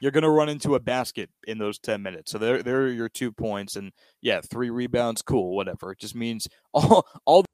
you're 0.00 0.10
going 0.10 0.24
to 0.24 0.30
run 0.30 0.48
into 0.48 0.74
a 0.74 0.80
basket 0.80 1.30
in 1.46 1.58
those 1.58 1.78
10 1.78 2.02
minutes. 2.02 2.32
So 2.32 2.38
there, 2.38 2.62
there 2.62 2.82
are 2.82 2.88
your 2.88 3.08
two 3.08 3.32
points. 3.32 3.76
And 3.76 3.92
yeah, 4.20 4.40
three 4.40 4.68
rebounds, 4.68 5.22
cool, 5.22 5.54
whatever. 5.54 5.92
It 5.92 6.00
just 6.00 6.16
means 6.16 6.48
all, 6.74 7.06
all 7.24 7.44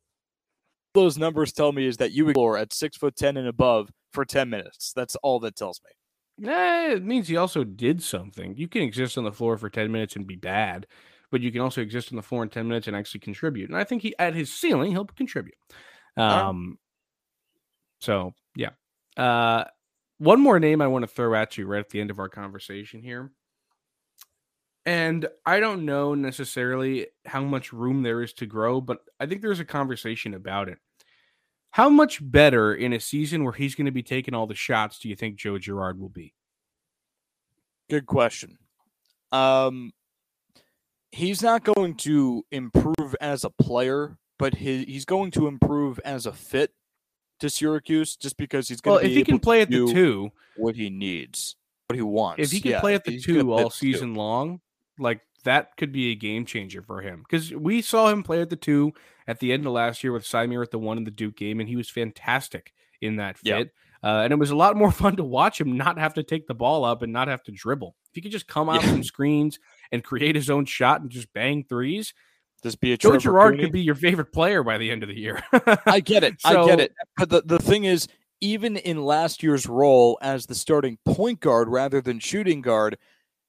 those 0.95 1.19
numbers 1.19 1.53
tell 1.53 1.73
me 1.73 1.87
is 1.87 1.99
that 1.99 2.13
you 2.13 2.29
explore 2.29 2.57
at 2.57 2.73
six 2.73 2.97
foot 2.97 3.17
10 3.17 3.37
and 3.37 3.49
above 3.49 3.91
for 4.13 4.25
10 4.25 4.49
minutes. 4.51 4.93
That's 4.97 5.15
all 5.17 5.41
that 5.41 5.57
tells 5.57 5.81
me. 5.85 6.49
Eh, 6.49 6.95
it 6.95 7.05
means 7.05 7.29
he 7.29 7.37
also 7.37 7.65
did 7.65 8.03
something. 8.03 8.57
You 8.57 8.67
can 8.67 8.83
exist 8.83 9.19
on 9.19 9.25
the 9.25 9.33
floor 9.33 9.57
for 9.59 9.69
10 9.69 9.93
minutes 9.93 10.17
and 10.17 10.27
be 10.27 10.37
bad, 10.37 10.87
but 11.33 11.41
you 11.41 11.51
can 11.51 11.63
also 11.63 11.81
exist 11.81 12.13
on 12.13 12.17
the 12.17 12.23
floor 12.23 12.45
in 12.45 12.49
10 12.49 12.69
minutes 12.69 12.87
and 12.87 12.95
actually 12.95 13.21
contribute. 13.21 13.69
And 13.69 13.77
I 13.77 13.83
think 13.83 14.03
he 14.03 14.15
at 14.21 14.35
his 14.35 14.53
ceiling, 14.53 14.93
he'll 14.93 15.07
contribute. 15.07 15.57
Um 16.17 16.79
so 17.99 18.35
yeah. 18.55 18.71
Uh 19.17 19.65
one 20.19 20.41
more 20.41 20.61
name 20.61 20.81
I 20.81 20.87
want 20.87 21.03
to 21.03 21.09
throw 21.09 21.35
at 21.35 21.59
you 21.59 21.67
right 21.67 21.81
at 21.81 21.91
the 21.91 22.01
end 22.01 22.11
of 22.11 22.21
our 22.21 22.29
conversation 22.29 23.03
here. 23.03 23.33
And 24.85 25.27
I 25.47 25.59
don't 25.59 25.85
know 25.85 26.15
necessarily 26.15 27.09
how 27.25 27.43
much 27.43 27.73
room 27.73 28.03
there 28.03 28.23
is 28.23 28.33
to 28.35 28.47
grow, 28.47 28.81
but 28.81 28.99
I 29.19 29.27
think 29.27 29.41
there's 29.41 29.61
a 29.61 29.65
conversation 29.65 30.35
about 30.35 30.69
it. 30.69 30.79
How 31.71 31.89
much 31.89 32.19
better 32.21 32.75
in 32.75 32.93
a 32.93 33.01
season 33.01 33.45
where 33.45 33.53
he's 33.53 33.75
going 33.75 33.87
to 33.87 33.93
be 33.93 34.03
taking 34.03 34.35
all 34.35 34.47
the 34.47 34.55
shots 34.55 34.99
do 34.99 35.09
you 35.09 35.17
think 35.17 35.37
Joe 35.37 35.59
Girard 35.59 35.99
will 35.99 36.09
be? 36.09 36.35
Good 37.89 38.07
question. 38.07 38.59
Um, 39.31 39.93
he's 41.13 41.43
not 41.43 41.63
going 41.65 41.95
to 41.97 42.45
improve 42.51 43.15
as 43.21 43.45
a 43.45 43.51
player, 43.51 44.19
but 44.39 44.55
he, 44.57 44.85
he's 44.85 45.05
going 45.05 45.31
to 45.33 45.47
improve 45.47 46.01
as 46.05 46.27
a 46.27 46.33
fit 46.33 46.73
to 47.41 47.51
Syracuse 47.51 48.17
just 48.17 48.37
because 48.37 48.69
he's 48.69 48.81
going 48.81 48.95
Well, 48.95 49.01
to 49.03 49.07
if 49.07 49.13
he 49.13 49.21
able 49.21 49.27
can 49.27 49.39
play 49.41 49.61
at 49.63 49.71
the 49.71 49.93
two, 49.93 50.31
what 50.57 50.75
he 50.77 50.91
needs, 50.91 51.57
what 51.89 51.97
he 51.97 52.03
wants. 52.03 52.43
if 52.43 52.51
he 52.51 52.61
can 52.61 52.73
yeah, 52.73 52.81
play 52.81 52.95
at 52.95 53.05
the 53.05 53.19
two 53.21 53.53
all 53.53 53.59
the 53.59 53.65
two. 53.65 53.71
season 53.93 54.15
long, 54.15 54.61
like 54.99 55.21
that 55.45 55.77
could 55.77 55.93
be 55.93 56.13
a 56.13 56.15
game 56.15 56.47
changer 56.47 56.83
for 56.83 57.01
him. 57.03 57.25
Because 57.29 57.53
we 57.53 57.83
saw 57.83 58.09
him 58.09 58.23
play 58.23 58.41
at 58.41 58.51
the 58.51 58.57
two 58.57 58.93
at 59.27 59.39
the 59.41 59.53
end 59.53 59.67
of 59.67 59.73
last 59.73 60.03
year 60.05 60.13
with 60.13 60.25
Symir 60.25 60.63
at 60.63 60.71
the 60.71 60.79
one 60.79 60.99
in 60.99 61.05
the 61.05 61.11
Duke 61.11 61.37
game, 61.37 61.61
and 61.61 61.69
he 61.69 61.77
was 61.77 61.91
fantastic 61.91 62.73
in 63.01 63.17
that 63.17 63.39
fit. 63.39 63.47
Yep. 63.59 63.69
Uh, 64.05 64.23
and 64.25 64.33
it 64.33 64.39
was 64.39 64.51
a 64.51 64.57
lot 64.57 64.77
more 64.77 64.91
fun 64.93 65.17
to 65.17 65.25
watch 65.25 65.61
him 65.61 65.77
not 65.77 65.99
have 65.99 66.15
to 66.15 66.23
take 66.23 66.47
the 66.47 66.55
ball 66.55 66.85
up 66.85 67.03
and 67.03 67.13
not 67.13 67.29
have 67.29 67.43
to 67.45 67.53
dribble. 67.53 67.95
If 68.09 68.15
he 68.15 68.21
could 68.21 68.33
just 68.33 68.47
come 68.49 68.69
out 68.69 68.83
Yeah. 68.83 68.91
from 68.91 69.03
screens 69.05 69.59
and 69.93 70.03
create 70.03 70.35
his 70.35 70.51
own 70.51 70.65
shot 70.65 71.01
and 71.03 71.11
just 71.11 71.33
bang 71.33 71.65
threes, 71.69 72.13
Just 72.63 72.81
be 72.81 72.93
a 72.93 72.97
Joe 72.97 73.11
Trevor 73.11 73.21
Girard 73.23 73.53
Cooney. 73.55 73.63
could 73.65 73.73
be 73.73 73.83
your 73.83 73.95
favorite 73.95 74.33
player 74.33 74.63
by 74.63 74.79
the 74.79 74.91
end 74.91 75.03
of 75.03 75.09
the 75.09 75.19
year. 75.19 75.43
I 75.87 76.01
get 76.01 76.25
it. 76.25 76.35
I 76.45 76.55
get 76.67 76.81
it. 76.81 76.93
But 77.17 77.29
the, 77.31 77.43
the 77.43 77.59
thing 77.59 77.85
is, 77.85 78.09
even 78.41 78.77
in 78.79 79.05
last 79.05 79.43
year's 79.43 79.67
role 79.69 80.19
as 80.21 80.47
the 80.47 80.55
starting 80.55 80.99
point 81.05 81.39
guard 81.41 81.69
rather 81.69 82.01
than 82.01 82.19
shooting 82.19 82.61
guard, 82.61 82.99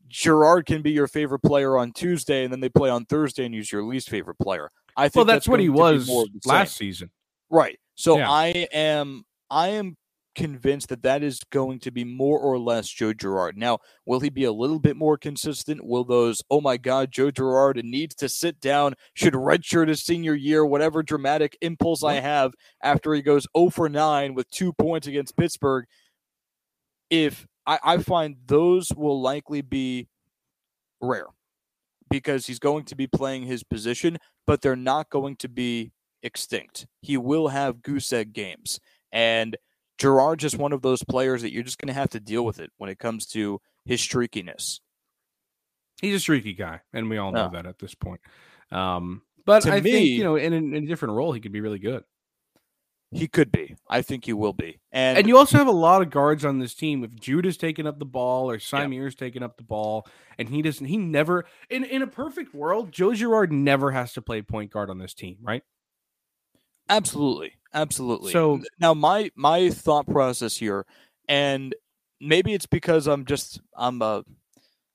Girard 0.07 0.67
can 0.67 0.83
be 0.83 0.91
your 0.91 1.07
favorite 1.07 1.39
player 1.39 1.77
on 1.77 1.91
Tuesday, 1.93 2.43
and 2.43 2.53
then 2.53 2.59
they 2.59 2.69
play 2.69 2.91
on 2.91 3.05
Thursday 3.05 3.45
and 3.45 3.55
use 3.55 3.71
your 3.71 3.83
least 3.83 4.09
favorite 4.09 4.37
player. 4.37 4.69
I 4.95 5.09
think 5.09 5.15
well, 5.15 5.25
that's, 5.25 5.47
what 5.47 5.59
he 5.59 5.67
going 5.67 6.01
to 6.01 6.05
be 6.05 6.11
was 6.11 6.29
same. 6.29 6.39
last 6.45 6.77
season. 6.77 7.09
Right. 7.49 7.79
So 7.95 8.17
Yeah. 8.17 8.29
I 8.29 8.67
am 8.71 9.23
I 9.49 9.69
am 9.69 9.95
convinced 10.35 10.89
that 10.89 11.03
that 11.03 11.23
is 11.23 11.39
going 11.51 11.79
to 11.79 11.91
be 11.91 12.03
more 12.03 12.39
or 12.39 12.57
less 12.57 12.89
Joe 12.89 13.13
Girard. 13.13 13.57
Now, 13.57 13.79
will 14.05 14.19
he 14.19 14.29
be 14.29 14.43
a 14.43 14.51
little 14.51 14.79
bit 14.79 14.95
more 14.95 15.17
consistent? 15.17 15.85
Will 15.85 16.03
those 16.03 16.41
oh 16.49 16.61
my 16.61 16.77
god, 16.77 17.11
Joe 17.11 17.31
Girard 17.31 17.79
needs 17.83 18.15
to 18.15 18.29
sit 18.29 18.59
down, 18.59 18.95
should 19.13 19.33
redshirt 19.33 19.87
his 19.87 20.03
senior 20.03 20.33
year, 20.33 20.65
whatever 20.65 21.03
dramatic 21.03 21.57
impulse 21.61 22.03
I 22.03 22.15
have 22.15 22.53
after 22.81 23.13
he 23.13 23.21
goes 23.21 23.47
0 23.57 23.69
for 23.69 23.89
9 23.89 24.33
with 24.33 24.49
2 24.51 24.73
points 24.73 25.07
against 25.07 25.37
Pittsburgh, 25.37 25.85
if 27.09 27.45
I, 27.65 27.79
I 27.83 27.97
find 27.97 28.37
those 28.45 28.89
will 28.95 29.21
likely 29.21 29.61
be 29.61 30.07
rare 31.01 31.27
because 32.09 32.45
he's 32.45 32.59
going 32.59 32.85
to 32.85 32.95
be 32.95 33.07
playing 33.07 33.43
his 33.43 33.63
position, 33.63 34.17
but 34.45 34.61
they're 34.61 34.75
not 34.75 35.09
going 35.09 35.35
to 35.37 35.49
be 35.49 35.91
extinct. 36.21 36.85
He 37.01 37.17
will 37.17 37.49
have 37.49 37.81
goose 37.81 38.11
egg 38.13 38.33
games. 38.33 38.79
And 39.11 39.57
Girard's 39.97 40.41
just 40.41 40.57
one 40.57 40.73
of 40.73 40.81
those 40.81 41.03
players 41.03 41.41
that 41.43 41.51
you're 41.53 41.63
just 41.63 41.77
going 41.77 41.87
to 41.87 41.93
have 41.93 42.09
to 42.11 42.19
deal 42.19 42.43
with 42.43 42.59
it 42.59 42.71
when 42.77 42.89
it 42.89 42.99
comes 42.99 43.25
to 43.27 43.61
his 43.85 44.01
streakiness. 44.01 44.79
He's 46.01 46.15
a 46.15 46.19
streaky 46.19 46.53
guy, 46.53 46.81
and 46.91 47.09
we 47.09 47.17
all 47.17 47.31
know 47.31 47.43
Yeah. 47.53 47.61
that 47.61 47.65
at 47.65 47.79
this 47.79 47.95
point. 47.95 48.21
Um, 48.71 49.21
but 49.45 49.61
To 49.63 49.71
I 49.73 49.81
me- 49.81 49.91
think 49.91 50.07
you 50.07 50.23
know, 50.23 50.35
in, 50.35 50.53
a- 50.53 50.57
in 50.57 50.75
a 50.75 50.87
different 50.87 51.13
role, 51.15 51.31
he 51.31 51.39
could 51.39 51.51
be 51.51 51.61
really 51.61 51.79
good. 51.79 52.03
He 53.11 53.27
could 53.27 53.51
be. 53.51 53.75
I 53.87 54.01
think 54.01 54.25
he 54.25 54.33
will 54.33 54.53
be. 54.53 54.79
And, 54.91 55.19
And 55.19 55.27
you 55.27 55.37
also 55.37 55.59
have 55.59 55.67
a 55.67 55.71
lot 55.71 56.01
of 56.01 56.09
guards 56.09 56.43
on 56.43 56.57
this 56.57 56.73
team. 56.73 57.03
If 57.03 57.13
Jude 57.13 57.45
is 57.45 57.57
taking 57.57 57.85
up 57.85 57.99
the 57.99 58.05
ball 58.05 58.49
or 58.49 58.57
Symir's 58.57 59.13
taking 59.13 59.43
up 59.43 59.55
the 59.57 59.63
ball, 59.63 60.07
and 60.39 60.49
he 60.49 60.63
doesn't, 60.63 60.87
he 60.87 60.97
never 60.97 61.45
in 61.69 61.83
in 61.83 62.01
a 62.01 62.07
perfect 62.07 62.55
world, 62.55 62.91
Joe 62.91 63.13
Girard 63.13 63.51
never 63.53 63.91
has 63.91 64.13
to 64.13 64.21
play 64.23 64.41
point 64.41 64.71
guard 64.71 64.89
on 64.89 64.97
this 64.97 65.13
team, 65.13 65.37
right? 65.43 65.61
Absolutely, 66.89 67.53
absolutely. 67.73 68.31
So- 68.31 68.61
now 68.79 68.93
my 68.93 69.31
my 69.35 69.69
thought 69.69 70.07
process 70.07 70.57
here, 70.57 70.85
and 71.27 71.75
maybe 72.19 72.53
it's 72.53 72.65
because 72.65 73.07
I'm 73.07 73.25
just 73.25 73.61
I'm 73.77 74.01
a 74.01 74.23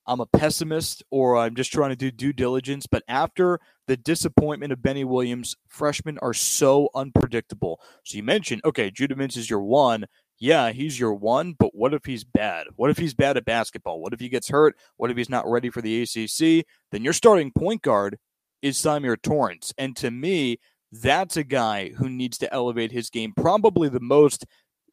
I'm 0.07 0.21
a 0.21 0.27
pessimist 0.27 1.03
or 1.11 1.37
I'm 1.37 1.55
just 1.55 1.71
trying 1.71 1.91
to 1.91 1.97
do 1.97 2.11
due 2.11 2.33
diligence. 2.33 2.87
But 2.87 3.03
after 3.09 3.61
the 3.87 3.97
disappointment 3.97 4.73
of 4.73 4.83
Benny 4.83 5.05
Williams, 5.05 5.55
freshmen 5.69 6.19
are 6.23 6.33
so 6.33 6.89
unpredictable. 6.95 7.81
So 8.05 8.17
you 8.17 8.23
mentioned 8.23 8.63
okay, 8.65 8.91
Judah 8.91 9.15
Mintz 9.15 9.37
is 9.37 9.51
your 9.51 9.63
one. 9.63 10.07
Yeah, 10.41 10.71
he's 10.71 11.01
your 11.01 11.15
one, 11.15 11.57
but 11.59 11.75
what 11.75 11.93
if 11.93 12.05
he's 12.05 12.23
bad? 12.23 12.69
What 12.77 12.91
if 12.91 12.99
he's 12.99 13.13
bad 13.13 13.37
at 13.37 13.45
basketball? 13.45 14.01
What 14.01 14.13
if 14.13 14.21
he 14.21 14.29
gets 14.29 14.49
hurt? 14.49 14.77
What 14.97 15.11
if 15.11 15.17
he's 15.17 15.29
not 15.29 15.51
ready 15.51 15.69
for 15.69 15.83
the 15.83 16.03
ACC? 16.03 16.65
Then 16.93 17.03
your 17.03 17.13
starting 17.13 17.51
point 17.51 17.83
guard 17.83 18.19
is 18.63 18.79
Symir 18.79 19.21
Torrence. 19.21 19.75
And 19.77 19.97
to 19.97 20.13
me, 20.13 20.59
that's 20.93 21.37
a 21.37 21.45
guy 21.45 21.91
who 21.91 22.09
needs 22.09 22.39
to 22.39 22.53
elevate 22.53 22.93
his 22.93 23.11
game 23.11 23.33
probably 23.37 23.89
the 23.89 24.01
most 24.01 24.45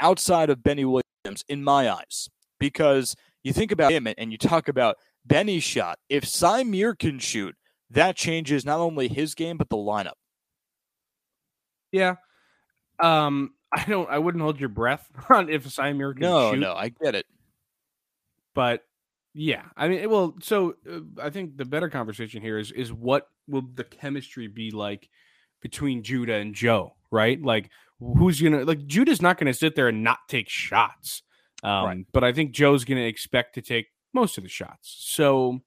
outside 0.01 0.49
of 0.49 0.63
Benny 0.63 0.85
Williams 0.85 1.43
in 1.47 1.63
my 1.63 1.89
eyes. 1.89 2.29
Because 2.59 3.15
you 3.43 3.53
think 3.53 3.71
about 3.71 3.91
him 3.91 4.07
and 4.17 4.31
you 4.31 4.37
talk 4.37 4.67
about 4.67 4.95
Benny's 5.25 5.63
shot. 5.63 5.99
If 6.09 6.23
Symir 6.25 6.97
can 6.97 7.19
shoot, 7.19 7.55
that 7.89 8.15
changes 8.15 8.65
not 8.65 8.79
only 8.79 9.07
his 9.07 9.35
game 9.35 9.57
but 9.57 9.69
the 9.69 9.75
lineup. 9.77 10.13
Yeah. 11.91 12.15
Um, 12.99 13.53
I 13.71 13.83
don't. 13.85 14.09
I 14.09 14.19
wouldn't 14.19 14.41
hold 14.41 14.59
your 14.59 14.69
breath 14.69 15.09
on 15.29 15.49
if 15.49 15.65
Symir 15.65 16.13
can 16.13 16.21
No, 16.21 16.51
shoot, 16.51 16.59
no, 16.59 16.73
no, 16.73 16.79
I 16.79 16.89
get 16.89 17.15
it. 17.15 17.25
but 18.53 18.83
yeah, 19.33 19.63
I 19.75 19.89
mean, 19.89 20.09
well, 20.09 20.35
so 20.41 20.75
uh, 20.89 20.99
I 21.21 21.29
think 21.29 21.57
the 21.57 21.65
better 21.65 21.89
conversation 21.89 22.41
here 22.41 22.57
is 22.57 22.71
is 22.71 22.93
what 22.93 23.27
will 23.47 23.63
the 23.73 23.83
chemistry 23.83 24.47
be 24.47 24.71
like 24.71 25.09
between 25.61 26.03
Judah 26.03 26.35
and 26.35 26.53
Joe, 26.55 26.95
right? 27.11 27.41
Like, 27.41 27.69
who's 27.99 28.41
gonna 28.41 28.63
like 28.65 28.85
Judah's 28.85 29.21
not 29.21 29.37
gonna 29.37 29.53
sit 29.53 29.75
there 29.75 29.87
and 29.87 30.03
not 30.03 30.19
take 30.27 30.49
shots, 30.49 31.23
um, 31.63 31.85
Right. 31.85 32.05
but 32.11 32.23
I 32.23 32.33
think 32.33 32.51
Joe's 32.51 32.85
gonna 32.85 33.01
expect 33.01 33.55
to 33.55 33.61
take 33.61 33.87
most 34.13 34.37
of 34.37 34.43
the 34.43 34.49
shots. 34.49 34.95
So 34.99 35.61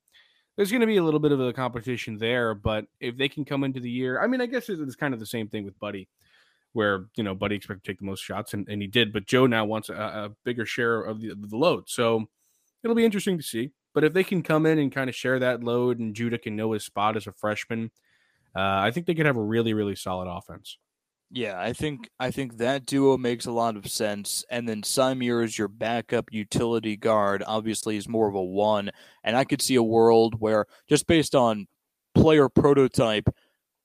there's 0.57 0.72
going 0.72 0.81
to 0.81 0.87
be 0.88 0.96
a 0.96 1.03
little 1.05 1.20
bit 1.20 1.31
of 1.31 1.40
a 1.40 1.53
competition 1.53 2.18
there, 2.18 2.53
but 2.53 2.87
if 2.98 3.16
they 3.16 3.29
can 3.29 3.44
come 3.44 3.62
into 3.62 3.79
the 3.79 3.90
year, 3.90 4.20
I 4.20 4.27
mean, 4.27 4.40
I 4.40 4.46
guess 4.46 4.68
it's 4.68 4.96
kind 4.96 5.14
of 5.14 5.20
the 5.20 5.27
same 5.27 5.46
thing 5.48 5.64
with 5.64 5.79
Buddy, 5.79 6.09
where 6.72 7.07
you 7.16 7.22
know 7.22 7.33
Buddy 7.35 7.55
expected 7.55 7.85
to 7.85 7.92
take 7.92 8.01
the 8.01 8.07
most 8.07 8.24
shots, 8.24 8.55
and, 8.55 8.68
and 8.68 8.83
he 8.83 8.88
did, 8.88 9.12
but 9.12 9.24
Joe 9.27 9.46
now 9.46 9.64
wants 9.64 9.88
a, 9.88 9.94
a 9.94 10.31
bigger 10.44 10.66
share 10.66 11.01
of 11.01 11.20
the, 11.20 11.31
of 11.31 11.48
the 11.48 11.57
load, 11.57 11.88
so 11.88 12.27
it'll 12.83 12.96
be 12.96 13.05
interesting 13.05 13.37
to 13.37 13.44
see. 13.44 13.70
But 13.94 14.03
if 14.03 14.12
they 14.12 14.24
can 14.24 14.42
come 14.42 14.66
in 14.66 14.79
and 14.81 14.90
kind 14.90 15.09
of 15.09 15.14
share 15.14 15.38
that 15.38 15.62
load, 15.62 16.01
and 16.01 16.12
Judah 16.14 16.38
can 16.38 16.57
know 16.57 16.72
his 16.72 16.85
spot 16.85 17.16
as 17.16 17.27
a 17.29 17.33
freshman, 17.33 17.92
uh, 18.59 18.81
I 18.83 18.90
think 18.90 19.07
they 19.07 19.14
could 19.14 19.27
have 19.27 19.37
a 19.37 19.42
really, 19.42 19.73
really 19.73 19.94
solid 19.94 20.29
offense. 20.29 20.79
Yeah, 21.31 21.61
I 21.61 21.73
think 21.73 22.09
I 22.18 22.33
think 22.33 22.57
that 22.57 22.87
duo 22.87 23.16
makes 23.16 23.47
a 23.47 23.53
lot 23.53 23.77
of 23.77 23.88
sense. 23.88 24.44
And 24.51 24.68
then 24.68 24.83
Symir 24.83 25.44
is 25.44 25.57
your 25.57 25.68
backup 25.68 26.33
utility 26.33 26.97
guard. 26.97 27.44
Obviously, 27.47 27.94
he's 27.94 28.09
more 28.09 28.29
of 28.29 28.35
a 28.35 28.42
one. 28.42 28.90
And 29.23 29.37
I 29.37 29.44
could 29.44 29.62
see 29.62 29.77
a 29.77 29.83
world 29.83 30.40
where, 30.40 30.66
just 30.88 31.07
based 31.07 31.37
on 31.37 31.68
player 32.16 32.49
prototype, 32.49 33.29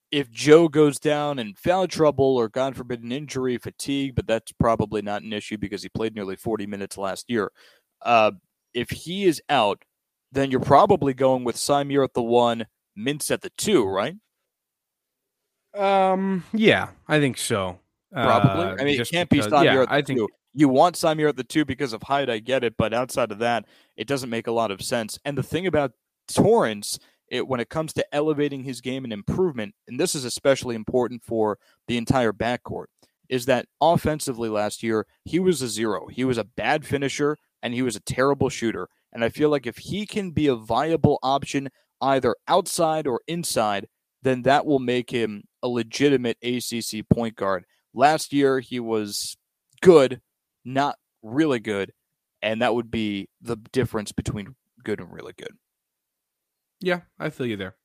if 0.09 0.31
Joe 0.31 0.67
goes 0.69 0.99
down 0.99 1.37
in 1.37 1.53
foul 1.53 1.87
trouble 1.87 2.35
or, 2.37 2.49
God 2.49 2.75
forbid, 2.75 3.03
an 3.03 3.11
injury, 3.11 3.59
fatigue, 3.59 4.15
but 4.15 4.25
that's 4.25 4.53
probably 4.53 5.03
not 5.03 5.21
an 5.21 5.33
issue 5.33 5.59
because 5.59 5.83
he 5.83 5.89
played 5.89 6.15
nearly 6.15 6.35
40 6.35 6.65
minutes 6.65 6.97
last 6.97 7.29
year. 7.29 7.51
Uh, 8.01 8.31
if 8.73 8.89
he 8.89 9.25
is 9.25 9.39
out, 9.49 9.83
then 10.31 10.49
you're 10.49 10.59
probably 10.61 11.13
going 11.13 11.43
with 11.43 11.57
Symir 11.57 12.03
at 12.03 12.15
the 12.15 12.23
one, 12.23 12.65
Mintz 12.97 13.29
at 13.29 13.41
the 13.41 13.51
two, 13.55 13.85
right? 13.85 14.15
Um, 15.75 16.43
yeah, 16.53 16.89
I 17.07 17.19
think 17.19 17.37
so. 17.37 17.79
Probably. 18.11 18.65
Uh, 18.65 18.75
I 18.79 18.83
mean, 18.83 19.01
it 19.01 19.09
can't 19.09 19.29
be 19.29 19.37
because- 19.37 19.51
Symir 19.51 19.63
yeah, 19.63 19.81
at 19.81 19.89
the 19.89 19.93
I 19.93 20.01
think 20.01 20.19
two. 20.19 20.29
You 20.55 20.69
want 20.69 20.95
Symir 20.95 21.29
at 21.29 21.35
the 21.35 21.43
two 21.43 21.65
because 21.65 21.93
of 21.93 22.03
height. 22.03 22.29
I 22.29 22.37
get 22.37 22.63
it, 22.63 22.75
but 22.77 22.93
outside 22.93 23.31
of 23.31 23.39
that, 23.39 23.65
it 23.97 24.07
doesn't 24.07 24.29
make 24.29 24.45
a 24.45 24.51
lot 24.51 24.69
of 24.69 24.83
sense. 24.83 25.17
And 25.25 25.35
the 25.35 25.41
thing 25.41 25.65
about 25.65 25.93
Torrence, 26.27 26.99
it 27.27 27.47
when 27.47 27.59
it 27.59 27.69
comes 27.69 27.91
to 27.93 28.05
elevating 28.13 28.63
his 28.63 28.79
game 28.79 29.03
and 29.03 29.11
improvement, 29.11 29.73
and 29.87 29.99
this 29.99 30.13
is 30.13 30.25
especially 30.25 30.75
important 30.75 31.23
for 31.23 31.57
the 31.87 31.97
entire 31.97 32.31
backcourt, 32.31 32.85
is 33.29 33.47
that 33.47 33.65
offensively 33.81 34.49
last 34.49 34.83
year 34.83 35.07
he 35.25 35.39
was 35.39 35.63
a 35.63 35.67
zero. 35.67 36.05
He 36.07 36.23
was 36.23 36.37
a 36.37 36.43
bad 36.43 36.85
finisher 36.85 37.37
and 37.63 37.73
he 37.73 37.81
was 37.81 37.95
a 37.95 38.01
terrible 38.01 38.49
shooter. 38.49 38.89
And 39.11 39.23
I 39.23 39.29
feel 39.29 39.49
like 39.49 39.65
if 39.65 39.77
he 39.77 40.05
can 40.05 40.31
be 40.31 40.47
a 40.47 40.55
viable 40.55 41.17
option 41.23 41.69
either 42.01 42.35
outside 42.47 43.07
or 43.07 43.21
inside, 43.27 43.87
then 44.23 44.43
that 44.43 44.65
will 44.65 44.79
make 44.79 45.11
him 45.11 45.43
a 45.61 45.67
legitimate 45.67 46.37
ACC 46.41 47.07
point 47.09 47.35
guard. 47.35 47.65
Last 47.93 48.33
year, 48.33 48.59
he 48.59 48.79
was 48.79 49.37
good, 49.81 50.21
not 50.65 50.97
really 51.21 51.59
good. 51.59 51.93
And 52.41 52.61
that 52.61 52.73
would 52.75 52.91
be 52.91 53.29
the 53.41 53.57
difference 53.71 54.11
between 54.11 54.55
good 54.83 54.99
and 54.99 55.11
really 55.13 55.33
good. 55.37 55.55
yeah, 56.81 57.01
I 57.19 57.29
feel 57.29 57.47
you 57.47 57.55
there. 57.55 57.75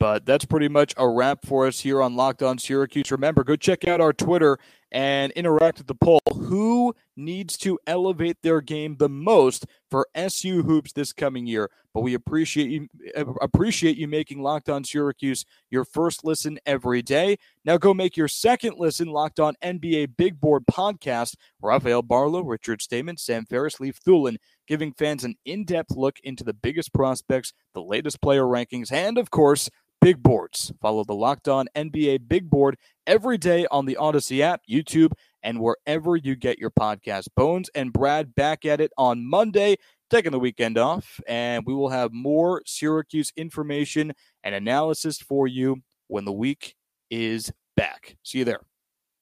But 0.00 0.24
that's 0.24 0.46
pretty 0.46 0.68
much 0.68 0.94
a 0.96 1.06
wrap 1.08 1.44
for 1.44 1.66
us 1.66 1.80
here 1.80 2.02
on 2.02 2.16
Locked 2.16 2.42
On 2.42 2.58
Syracuse. 2.58 3.10
Remember, 3.12 3.44
go 3.44 3.54
check 3.54 3.86
out 3.86 4.00
our 4.00 4.14
Twitter 4.14 4.58
and 4.92 5.32
interact 5.32 5.78
with 5.78 5.86
the 5.86 5.94
poll. 5.94 6.20
Who 6.34 6.94
needs 7.16 7.56
to 7.58 7.78
elevate 7.86 8.38
their 8.42 8.60
game 8.60 8.96
the 8.96 9.08
most 9.08 9.66
for 9.90 10.06
SU 10.14 10.62
hoops 10.62 10.92
this 10.92 11.12
coming 11.12 11.46
year? 11.46 11.70
But 11.92 12.02
we 12.02 12.14
appreciate 12.14 12.70
you 12.70 12.88
uh, 13.16 13.32
appreciate 13.40 13.96
you 13.96 14.06
making 14.06 14.42
Locked 14.42 14.68
On 14.68 14.84
Syracuse 14.84 15.44
your 15.70 15.84
first 15.84 16.24
listen 16.24 16.58
every 16.66 17.02
day. 17.02 17.36
Now 17.64 17.78
go 17.78 17.92
make 17.92 18.16
your 18.16 18.28
second 18.28 18.76
listen 18.78 19.08
Locked 19.08 19.40
On 19.40 19.54
NBA 19.62 20.16
Big 20.16 20.40
Board 20.40 20.64
podcast. 20.70 21.36
Rafael 21.60 22.02
Barlowe, 22.02 22.48
Richard 22.48 22.80
Stayman, 22.80 23.16
Sam 23.16 23.44
Ferris, 23.44 23.80
Leif 23.80 24.00
Thulin, 24.00 24.36
giving 24.66 24.92
fans 24.92 25.24
an 25.24 25.34
in-depth 25.44 25.90
look 25.96 26.18
into 26.22 26.44
the 26.44 26.54
biggest 26.54 26.94
prospects, 26.94 27.52
the 27.74 27.82
latest 27.82 28.20
player 28.22 28.44
rankings, 28.44 28.92
and 28.92 29.18
of 29.18 29.30
course 29.30 29.68
big 30.00 30.22
boards. 30.22 30.72
Follow 30.80 31.04
the 31.04 31.14
Locked 31.14 31.48
On 31.48 31.68
NBA 31.76 32.28
Big 32.28 32.48
Board 32.48 32.76
every 33.06 33.38
day 33.38 33.66
on 33.70 33.86
the 33.86 33.96
Odyssey 33.96 34.42
app, 34.42 34.62
YouTube, 34.68 35.12
and 35.42 35.60
wherever 35.60 36.16
you 36.16 36.36
get 36.36 36.58
your 36.58 36.70
podcast. 36.70 37.28
Bones 37.36 37.70
and 37.74 37.92
Brad 37.92 38.34
back 38.34 38.64
at 38.64 38.80
it 38.80 38.92
on 38.96 39.24
Monday, 39.24 39.76
taking 40.10 40.32
the 40.32 40.38
weekend 40.38 40.78
off, 40.78 41.20
and 41.28 41.64
we 41.66 41.74
will 41.74 41.90
have 41.90 42.12
more 42.12 42.62
Syracuse 42.66 43.32
information 43.36 44.12
and 44.42 44.54
analysis 44.54 45.18
for 45.18 45.46
you 45.46 45.76
when 46.08 46.24
the 46.24 46.32
week 46.32 46.74
is 47.10 47.52
back. 47.76 48.16
See 48.22 48.38
you 48.38 48.44
there. 48.44 48.69